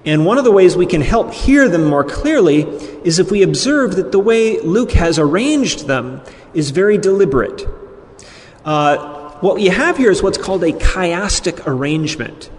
And 0.04 0.26
one 0.26 0.38
of 0.38 0.44
the 0.44 0.52
ways 0.52 0.76
we 0.76 0.88
can 0.88 1.02
help 1.02 1.32
hear 1.32 1.70
them 1.70 1.86
more 1.86 2.04
clearly 2.04 2.62
is 3.04 3.20
if 3.20 3.30
we 3.30 3.44
observe 3.44 3.96
that 3.98 4.12
the 4.12 4.20
way 4.20 4.60
Luke 4.60 4.94
has 4.94 5.20
arranged 5.20 5.88
them 5.88 6.22
is 6.54 6.72
very 6.72 6.98
deliberate. 6.98 7.68
Uh, 8.66 9.32
what 9.42 9.62
you 9.62 9.72
have 9.72 9.98
here 9.98 10.12
is 10.12 10.24
what's 10.24 10.38
called 10.38 10.64
a 10.64 10.72
chiastic 10.72 11.68
arrangement. 11.68 12.50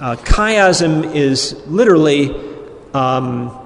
Uh, 0.00 0.16
chiasm 0.16 1.14
is 1.14 1.54
literally 1.66 2.34
um, 2.92 3.58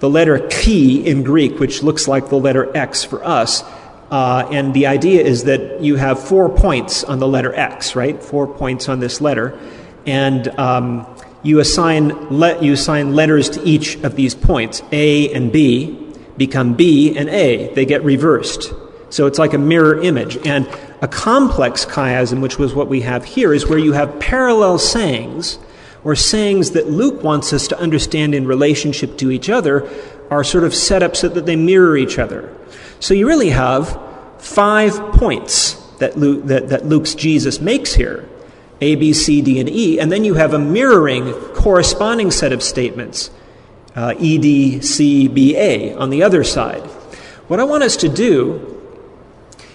the 0.00 0.08
letter 0.08 0.48
chi 0.48 0.70
in 0.70 1.22
Greek, 1.22 1.58
which 1.58 1.82
looks 1.82 2.06
like 2.06 2.28
the 2.28 2.36
letter 2.36 2.76
X 2.76 3.04
for 3.04 3.24
us. 3.24 3.62
Uh, 4.10 4.48
and 4.50 4.74
the 4.74 4.86
idea 4.86 5.22
is 5.22 5.44
that 5.44 5.80
you 5.80 5.96
have 5.96 6.22
four 6.22 6.48
points 6.48 7.04
on 7.04 7.20
the 7.20 7.28
letter 7.28 7.54
X, 7.54 7.94
right? 7.94 8.22
Four 8.22 8.46
points 8.46 8.88
on 8.88 8.98
this 8.98 9.20
letter. 9.20 9.58
And 10.06 10.48
um, 10.58 11.06
you 11.42 11.58
assign, 11.58 12.28
let, 12.30 12.62
you 12.62 12.74
assign 12.74 13.14
letters 13.14 13.50
to 13.50 13.62
each 13.64 13.96
of 14.02 14.16
these 14.16 14.34
points. 14.34 14.82
A 14.92 15.32
and 15.32 15.50
B 15.50 15.96
become 16.36 16.74
B 16.74 17.16
and 17.16 17.28
A. 17.28 17.72
They 17.74 17.84
get 17.84 18.04
reversed. 18.04 18.72
So 19.10 19.26
it's 19.26 19.38
like 19.38 19.54
a 19.54 19.58
mirror 19.58 20.00
image. 20.00 20.36
And 20.46 20.68
a 21.02 21.08
complex 21.08 21.84
chiasm, 21.84 22.40
which 22.40 22.58
was 22.58 22.74
what 22.74 22.88
we 22.88 23.00
have 23.02 23.24
here, 23.24 23.52
is 23.52 23.66
where 23.66 23.78
you 23.78 23.92
have 23.92 24.20
parallel 24.20 24.78
sayings, 24.78 25.58
or 26.04 26.14
sayings 26.14 26.72
that 26.72 26.88
Luke 26.88 27.22
wants 27.22 27.52
us 27.52 27.68
to 27.68 27.78
understand 27.78 28.34
in 28.34 28.46
relationship 28.46 29.18
to 29.18 29.30
each 29.30 29.50
other, 29.50 29.88
are 30.30 30.44
sort 30.44 30.64
of 30.64 30.74
set 30.74 31.02
up 31.02 31.16
so 31.16 31.28
that 31.28 31.46
they 31.46 31.56
mirror 31.56 31.96
each 31.96 32.18
other. 32.18 32.54
So 33.00 33.14
you 33.14 33.26
really 33.26 33.50
have 33.50 33.98
five 34.38 34.92
points 35.12 35.74
that, 35.98 36.16
Luke, 36.16 36.46
that, 36.46 36.68
that 36.68 36.86
Luke's 36.86 37.14
Jesus 37.14 37.60
makes 37.60 37.94
here. 37.94 38.28
A, 38.80 38.94
B, 38.94 39.12
C, 39.12 39.42
D, 39.42 39.60
and 39.60 39.68
E, 39.68 40.00
and 40.00 40.10
then 40.10 40.24
you 40.24 40.34
have 40.34 40.54
a 40.54 40.58
mirroring 40.58 41.32
corresponding 41.54 42.30
set 42.30 42.52
of 42.52 42.62
statements, 42.62 43.30
uh, 43.94 44.14
E, 44.18 44.38
D, 44.38 44.80
C, 44.80 45.28
B, 45.28 45.56
A, 45.56 45.94
on 45.94 46.10
the 46.10 46.22
other 46.22 46.44
side. 46.44 46.82
What 47.48 47.60
I 47.60 47.64
want 47.64 47.82
us 47.82 47.96
to 47.98 48.08
do 48.08 48.80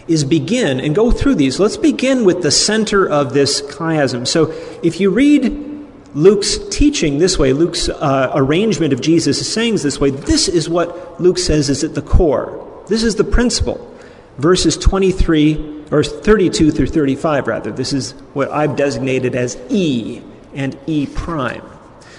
is 0.08 0.24
begin 0.24 0.80
and 0.80 0.96
go 0.96 1.12
through 1.12 1.36
these. 1.36 1.60
Let's 1.60 1.78
begin 1.78 2.26
with 2.26 2.42
the 2.42 2.52
center 2.52 3.08
of 3.08 3.34
this 3.34 3.62
chiasm. 3.62 4.28
So 4.28 4.52
if 4.84 5.00
you 5.00 5.10
read 5.10 5.66
Luke's 6.14 6.58
teaching 6.70 7.18
this 7.18 7.38
way, 7.38 7.54
Luke's 7.54 7.90
uh, 7.90 8.32
arrangement 8.34 8.94
of 8.94 9.02
Jesus' 9.02 9.52
sayings 9.52 9.84
this 9.84 10.00
way, 10.00 10.12
this 10.12 10.48
is 10.48 10.70
what 10.70 11.20
Luke 11.20 11.38
says 11.38 11.70
is 11.70 11.84
at 11.84 11.96
the 11.96 12.02
core. 12.02 12.84
This 12.88 13.04
is 13.04 13.16
the 13.16 13.24
principle. 13.24 13.95
Verses 14.38 14.78
23 14.78 15.86
or 15.92 16.04
32 16.04 16.72
through 16.72 16.88
35, 16.88 17.48
rather. 17.48 17.72
This 17.72 17.94
is 17.94 18.12
what 18.34 18.52
I've 18.52 18.76
designated 18.76 19.36
as 19.36 19.58
E 19.70 20.22
and 20.54 20.78
E 20.88 21.06
prime. 21.06 21.64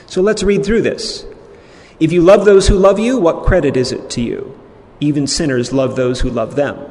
So 0.07 0.23
let's 0.23 0.43
read 0.43 0.65
through 0.65 0.83
this. 0.83 1.27
If 1.99 2.13
you 2.13 2.23
love 2.23 2.45
those 2.45 2.69
who 2.69 2.77
love 2.77 2.99
you, 2.99 3.19
what 3.19 3.45
credit 3.45 3.77
is 3.77 3.93
it 3.93 4.11
to 4.11 4.21
you? 4.21 4.59
Even 5.01 5.27
sinners 5.27 5.73
love 5.73 5.97
those 5.97 6.21
who 6.21 6.31
love 6.31 6.57
them. 6.57 6.91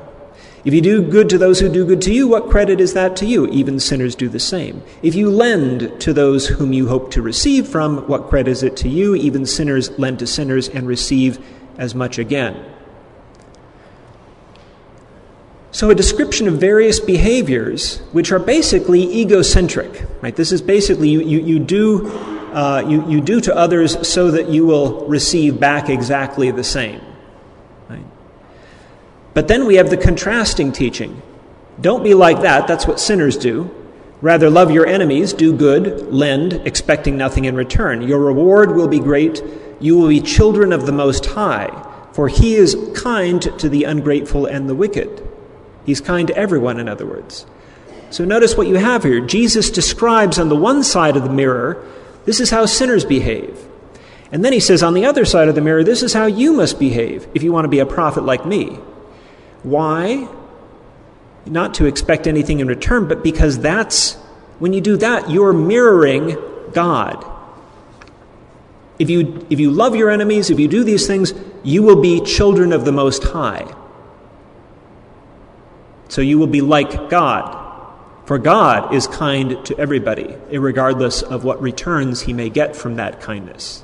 If 0.63 0.73
you 0.73 0.81
do 0.81 1.03
good 1.03 1.29
to 1.29 1.37
those 1.37 1.59
who 1.59 1.69
do 1.69 1.85
good 1.85 2.01
to 2.03 2.13
you, 2.13 2.27
what 2.27 2.49
credit 2.49 2.81
is 2.81 2.93
that 2.93 3.15
to 3.17 3.25
you? 3.27 3.45
Even 3.47 3.79
sinners 3.79 4.15
do 4.15 4.27
the 4.27 4.39
same. 4.39 4.81
If 5.03 5.13
you 5.13 5.29
lend 5.29 6.01
to 6.01 6.11
those 6.11 6.47
whom 6.47 6.73
you 6.73 6.87
hope 6.87 7.11
to 7.11 7.21
receive 7.21 7.67
from, 7.67 8.07
what 8.07 8.29
credit 8.29 8.49
is 8.49 8.63
it 8.63 8.75
to 8.77 8.89
you? 8.89 9.13
Even 9.13 9.45
sinners 9.45 9.91
lend 9.99 10.19
to 10.19 10.27
sinners 10.27 10.67
and 10.67 10.87
receive 10.87 11.37
as 11.77 11.93
much 11.93 12.17
again. 12.17 12.74
So, 15.75 15.89
a 15.89 15.95
description 15.95 16.47
of 16.47 16.53
various 16.53 17.01
behaviors 17.01 17.97
which 18.13 18.31
are 18.31 18.39
basically 18.39 19.13
egocentric. 19.13 20.05
Right? 20.21 20.33
This 20.33 20.53
is 20.53 20.61
basically 20.61 21.09
you, 21.09 21.19
you, 21.19 21.41
you 21.41 21.59
do, 21.59 22.07
uh, 22.53 22.79
you, 22.87 23.05
you 23.09 23.19
do 23.19 23.41
to 23.41 23.53
others 23.53 24.07
so 24.07 24.31
that 24.31 24.47
you 24.47 24.65
will 24.65 25.05
receive 25.05 25.59
back 25.59 25.89
exactly 25.89 26.49
the 26.49 26.63
same. 26.63 27.01
Right? 27.89 28.05
But 29.33 29.49
then 29.49 29.65
we 29.65 29.75
have 29.75 29.89
the 29.89 29.97
contrasting 29.97 30.71
teaching. 30.71 31.21
Don't 31.81 32.03
be 32.03 32.13
like 32.13 32.41
that, 32.43 32.69
that's 32.69 32.87
what 32.87 32.97
sinners 32.97 33.35
do. 33.35 33.69
Rather, 34.21 34.49
love 34.49 34.71
your 34.71 34.87
enemies, 34.87 35.33
do 35.33 35.53
good, 35.53 36.07
lend, 36.07 36.53
expecting 36.65 37.17
nothing 37.17 37.43
in 37.43 37.53
return. 37.53 38.01
Your 38.01 38.19
reward 38.19 38.73
will 38.77 38.87
be 38.87 39.01
great. 39.01 39.43
You 39.81 39.97
will 39.97 40.07
be 40.07 40.21
children 40.21 40.71
of 40.71 40.85
the 40.85 40.93
Most 40.93 41.25
High, 41.25 41.67
for 42.13 42.29
He 42.29 42.55
is 42.55 42.77
kind 42.95 43.41
to 43.59 43.67
the 43.67 43.83
ungrateful 43.83 44.45
and 44.45 44.69
the 44.69 44.75
wicked. 44.75 45.34
He's 45.85 46.01
kind 46.01 46.27
to 46.27 46.35
everyone, 46.35 46.79
in 46.79 46.89
other 46.89 47.05
words. 47.05 47.45
So 48.09 48.25
notice 48.25 48.55
what 48.55 48.67
you 48.67 48.75
have 48.75 49.03
here. 49.03 49.19
Jesus 49.19 49.69
describes 49.69 50.39
on 50.39 50.49
the 50.49 50.55
one 50.55 50.83
side 50.83 51.17
of 51.17 51.23
the 51.23 51.29
mirror, 51.29 51.85
this 52.25 52.39
is 52.39 52.49
how 52.49 52.65
sinners 52.65 53.05
behave. 53.05 53.67
And 54.31 54.43
then 54.43 54.53
he 54.53 54.59
says 54.59 54.81
on 54.81 54.93
the 54.93 55.05
other 55.05 55.25
side 55.25 55.47
of 55.47 55.55
the 55.55 55.61
mirror, 55.61 55.83
this 55.83 56.01
is 56.01 56.13
how 56.13 56.25
you 56.25 56.53
must 56.53 56.79
behave 56.79 57.27
if 57.33 57.43
you 57.43 57.51
want 57.51 57.65
to 57.65 57.69
be 57.69 57.79
a 57.79 57.85
prophet 57.85 58.23
like 58.23 58.45
me. 58.45 58.77
Why? 59.63 60.27
Not 61.45 61.75
to 61.75 61.85
expect 61.85 62.25
anything 62.25 62.59
in 62.59 62.67
return, 62.67 63.07
but 63.07 63.23
because 63.23 63.59
that's, 63.59 64.13
when 64.59 64.73
you 64.73 64.81
do 64.81 64.97
that, 64.97 65.29
you're 65.29 65.53
mirroring 65.53 66.37
God. 66.73 67.23
If 68.97 69.09
you, 69.09 69.45
if 69.49 69.59
you 69.59 69.71
love 69.71 69.95
your 69.95 70.09
enemies, 70.09 70.49
if 70.49 70.59
you 70.59 70.67
do 70.67 70.83
these 70.83 71.05
things, 71.05 71.33
you 71.63 71.83
will 71.83 72.01
be 72.01 72.21
children 72.21 72.71
of 72.73 72.85
the 72.85 72.91
Most 72.91 73.23
High. 73.23 73.73
So 76.07 76.21
you 76.21 76.37
will 76.37 76.47
be 76.47 76.61
like 76.61 77.09
God. 77.09 77.61
For 78.25 78.39
God 78.39 78.93
is 78.93 79.07
kind 79.07 79.63
to 79.65 79.77
everybody, 79.77 80.35
regardless 80.51 81.21
of 81.21 81.43
what 81.43 81.61
returns 81.61 82.21
he 82.21 82.33
may 82.33 82.49
get 82.49 82.75
from 82.75 82.95
that 82.95 83.21
kindness. 83.21 83.83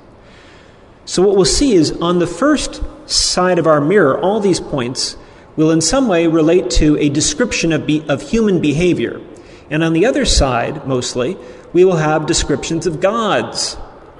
So, 1.06 1.22
what 1.22 1.36
we'll 1.36 1.46
see 1.46 1.74
is 1.74 1.92
on 1.92 2.20
the 2.20 2.28
first 2.28 2.82
side 3.10 3.60
of 3.60 3.68
our 3.68 3.82
mirror, 3.82 4.20
all 4.20 4.40
these 4.40 4.60
points 4.60 5.18
will 5.56 5.72
in 5.72 5.82
some 5.82 6.08
way 6.08 6.28
relate 6.28 6.70
to 6.72 6.98
a 6.98 7.10
description 7.10 7.72
of, 7.72 7.86
be, 7.86 8.04
of 8.08 8.22
human 8.22 8.62
behavior. 8.62 9.22
And 9.70 9.84
on 9.84 9.94
the 9.94 10.06
other 10.06 10.26
side, 10.26 10.88
mostly, 10.88 11.38
we 11.74 11.86
will 11.86 11.98
have 11.98 12.26
descriptions 12.26 12.88
of 12.88 13.00
God's 13.00 13.78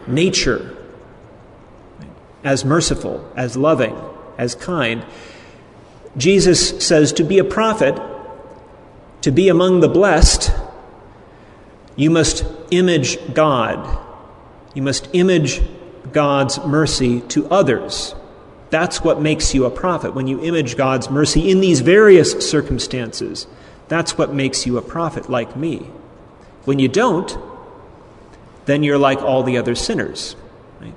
nature 0.08 0.78
as 2.44 2.66
merciful, 2.66 3.32
as 3.36 3.56
loving, 3.56 3.98
as 4.38 4.56
kind. 4.56 5.06
Jesus 6.18 6.86
says 6.86 7.14
to 7.14 7.24
be 7.24 7.40
a 7.40 7.44
prophet, 7.44 8.00
to 9.22 9.32
be 9.32 9.50
among 9.50 9.80
the 9.80 9.88
blessed, 9.88 10.52
you 11.96 12.10
must 12.10 12.46
image 12.72 13.18
God. 13.34 14.00
You 14.74 14.82
must 14.82 15.10
image 15.14 15.62
God's 16.12 16.64
mercy 16.66 17.22
to 17.22 17.48
others. 17.50 18.16
That's 18.70 19.04
what 19.04 19.22
makes 19.22 19.54
you 19.54 19.66
a 19.66 19.72
prophet. 19.72 20.16
When 20.16 20.28
you 20.28 20.42
image 20.42 20.78
God's 20.78 21.10
mercy 21.10 21.50
in 21.50 21.60
these 21.60 21.82
various 21.82 22.50
circumstances, 22.50 23.48
that's 23.88 24.18
what 24.18 24.34
makes 24.34 24.66
you 24.66 24.78
a 24.78 24.82
prophet 24.82 25.30
like 25.30 25.56
me. 25.56 25.90
When 26.64 26.80
you 26.80 26.88
don't, 26.88 27.38
then 28.66 28.84
you're 28.84 28.98
like 28.98 29.22
all 29.22 29.44
the 29.44 29.58
other 29.58 29.76
sinners. 29.76 30.36
Right? 30.80 30.94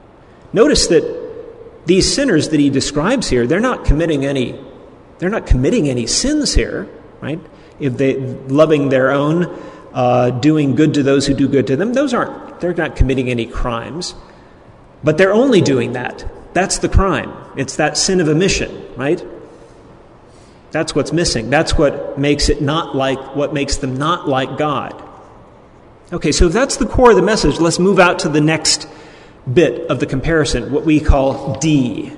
Notice 0.53 0.87
that 0.89 1.87
these 1.87 2.13
sinners 2.13 2.51
that 2.51 2.61
he 2.61 2.71
describes 2.71 3.29
here, 3.29 3.47
they're 3.47 3.61
not 3.61 3.85
committing 3.85 4.25
any 4.25 4.59
they're 5.19 5.31
not 5.31 5.47
committing 5.47 5.89
any 5.89 6.07
sins 6.07 6.55
here, 6.55 6.89
right? 7.21 7.41
If 7.79 7.97
they 7.97 8.17
loving 8.17 8.89
their 8.89 9.11
own, 9.11 9.47
uh, 9.93 10.31
doing 10.31 10.75
good 10.75 10.95
to 10.95 11.03
those 11.03 11.27
who 11.27 11.35
do 11.35 11.49
good 11.49 11.67
to 11.69 11.77
them, 11.77 11.95
those 11.95 12.13
aren't 12.13 12.61
they're 12.61 12.75
not 12.75 12.97
committing 12.97 13.29
any 13.29 13.47
crimes. 13.47 14.15
But 15.03 15.19
they're 15.19 15.35
only 15.35 15.61
doing 15.61 15.93
that. 15.93 16.25
That's 16.55 16.79
the 16.79 16.89
crime. 16.89 17.33
It's 17.57 17.77
that 17.77 17.99
sin 17.99 18.21
of 18.21 18.29
omission, 18.29 18.89
right? 18.97 19.23
That's 20.71 20.95
what's 20.95 21.13
missing. 21.13 21.51
That's 21.51 21.77
what 21.77 22.19
makes 22.19 22.49
it 22.49 22.63
not 22.63 22.97
like 22.97 23.37
what 23.37 23.53
makes 23.53 23.77
them 23.77 23.97
not 23.97 24.29
like 24.29 24.57
God. 24.57 25.01
Okay, 26.13 26.33
so 26.33 26.47
if 26.47 26.53
that's 26.53 26.77
the 26.77 26.87
core 26.87 27.11
of 27.11 27.17
the 27.17 27.23
message, 27.23 27.61
let's 27.61 27.79
move 27.79 27.99
out 27.99 28.21
to 28.21 28.29
the 28.29 28.41
next 28.41 28.89
bit 29.53 29.91
of 29.91 30.01
the 30.01 30.07
comparison, 30.07 30.73
what 30.73 30.85
we 30.85 31.01
call 31.01 31.59
D. 31.59 32.13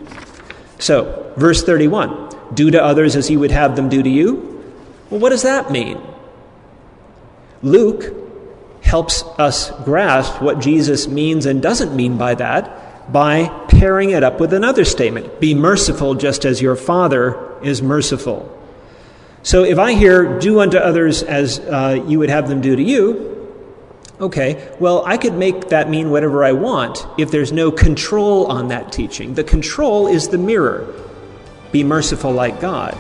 So, 0.79 1.33
verse 1.37 1.65
31 1.65 2.26
do 2.55 2.71
to 2.71 2.83
others 2.83 3.17
as 3.17 3.31
you 3.31 3.41
would 3.41 3.51
have 3.51 3.77
them 3.77 3.89
do 3.89 4.03
to 4.03 4.09
you. 4.09 4.75
Well, 5.11 5.21
what 5.21 5.31
does 5.31 5.43
that 5.43 5.71
mean? 5.71 6.01
Luke 7.63 8.15
helps 8.83 9.23
us 9.39 9.71
grasp 9.85 10.41
what 10.41 10.61
Jesus 10.61 11.09
means 11.09 11.47
and 11.47 11.61
doesn't 11.61 11.95
mean 11.95 12.17
by 12.17 12.35
that 12.35 13.13
by 13.13 13.49
pairing 13.69 14.11
it 14.11 14.23
up 14.23 14.41
with 14.41 14.53
another 14.53 14.85
statement 14.85 15.41
Be 15.41 15.55
merciful 15.55 16.15
just 16.15 16.45
as 16.45 16.63
your 16.63 16.77
Father 16.77 17.53
is 17.63 17.83
merciful. 17.83 18.53
So 19.43 19.63
if 19.63 19.79
I 19.79 19.93
hear, 19.93 20.39
do 20.41 20.61
unto 20.61 20.77
others 20.77 21.23
as 21.23 21.61
uh, 21.61 22.05
you 22.07 22.19
would 22.19 22.31
have 22.31 22.49
them 22.49 22.61
do 22.61 22.75
to 22.75 22.83
you, 22.83 23.49
okay, 24.21 24.75
well, 24.81 25.05
I 25.07 25.19
could 25.19 25.35
make 25.35 25.69
that 25.69 25.89
mean 25.89 26.11
whatever 26.11 26.45
I 26.45 26.53
want 26.53 27.07
if 27.17 27.31
there's 27.31 27.53
no 27.53 27.71
control 27.71 28.47
on 28.47 28.69
that 28.69 28.93
teaching. 28.93 29.35
The 29.35 29.45
control 29.45 30.09
is 30.09 30.29
the 30.29 30.39
mirror. 30.39 30.93
Be 31.77 31.85
merciful 31.85 32.33
like 32.33 32.59
God. 32.59 32.97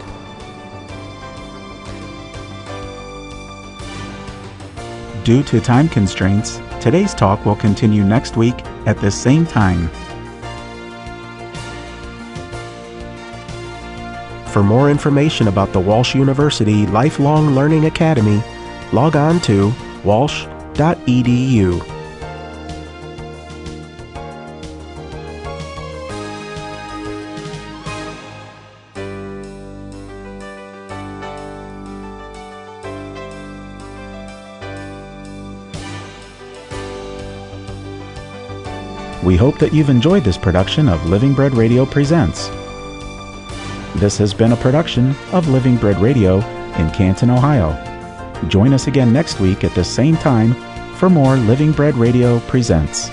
Due 5.24 5.42
to 5.44 5.62
time 5.62 5.88
constraints, 5.88 6.60
today's 6.78 7.14
talk 7.14 7.46
will 7.46 7.56
continue 7.56 8.04
next 8.04 8.36
week 8.36 8.54
at 8.84 9.00
the 9.00 9.10
same 9.10 9.46
time. 9.46 9.88
For 14.48 14.62
more 14.62 14.90
information 14.90 15.48
about 15.48 15.72
the 15.72 15.80
Walsh 15.80 16.14
University 16.14 16.84
Lifelong 16.88 17.54
Learning 17.54 17.86
Academy, 17.86 18.42
log 18.92 19.16
on 19.16 19.40
to 19.40 19.72
walsh.edu. 20.04 21.95
We 39.26 39.34
hope 39.36 39.58
that 39.58 39.74
you've 39.74 39.90
enjoyed 39.90 40.22
this 40.22 40.38
production 40.38 40.88
of 40.88 41.04
Living 41.06 41.34
Bread 41.34 41.52
Radio 41.52 41.84
Presents. 41.84 42.46
This 43.96 44.16
has 44.18 44.32
been 44.32 44.52
a 44.52 44.56
production 44.56 45.16
of 45.32 45.48
Living 45.48 45.74
Bread 45.74 46.00
Radio 46.00 46.36
in 46.76 46.92
Canton, 46.92 47.30
Ohio. 47.30 47.72
Join 48.46 48.72
us 48.72 48.86
again 48.86 49.12
next 49.12 49.40
week 49.40 49.64
at 49.64 49.74
the 49.74 49.82
same 49.82 50.16
time 50.16 50.54
for 50.94 51.10
more 51.10 51.34
Living 51.38 51.72
Bread 51.72 51.96
Radio 51.96 52.38
Presents. 52.46 53.10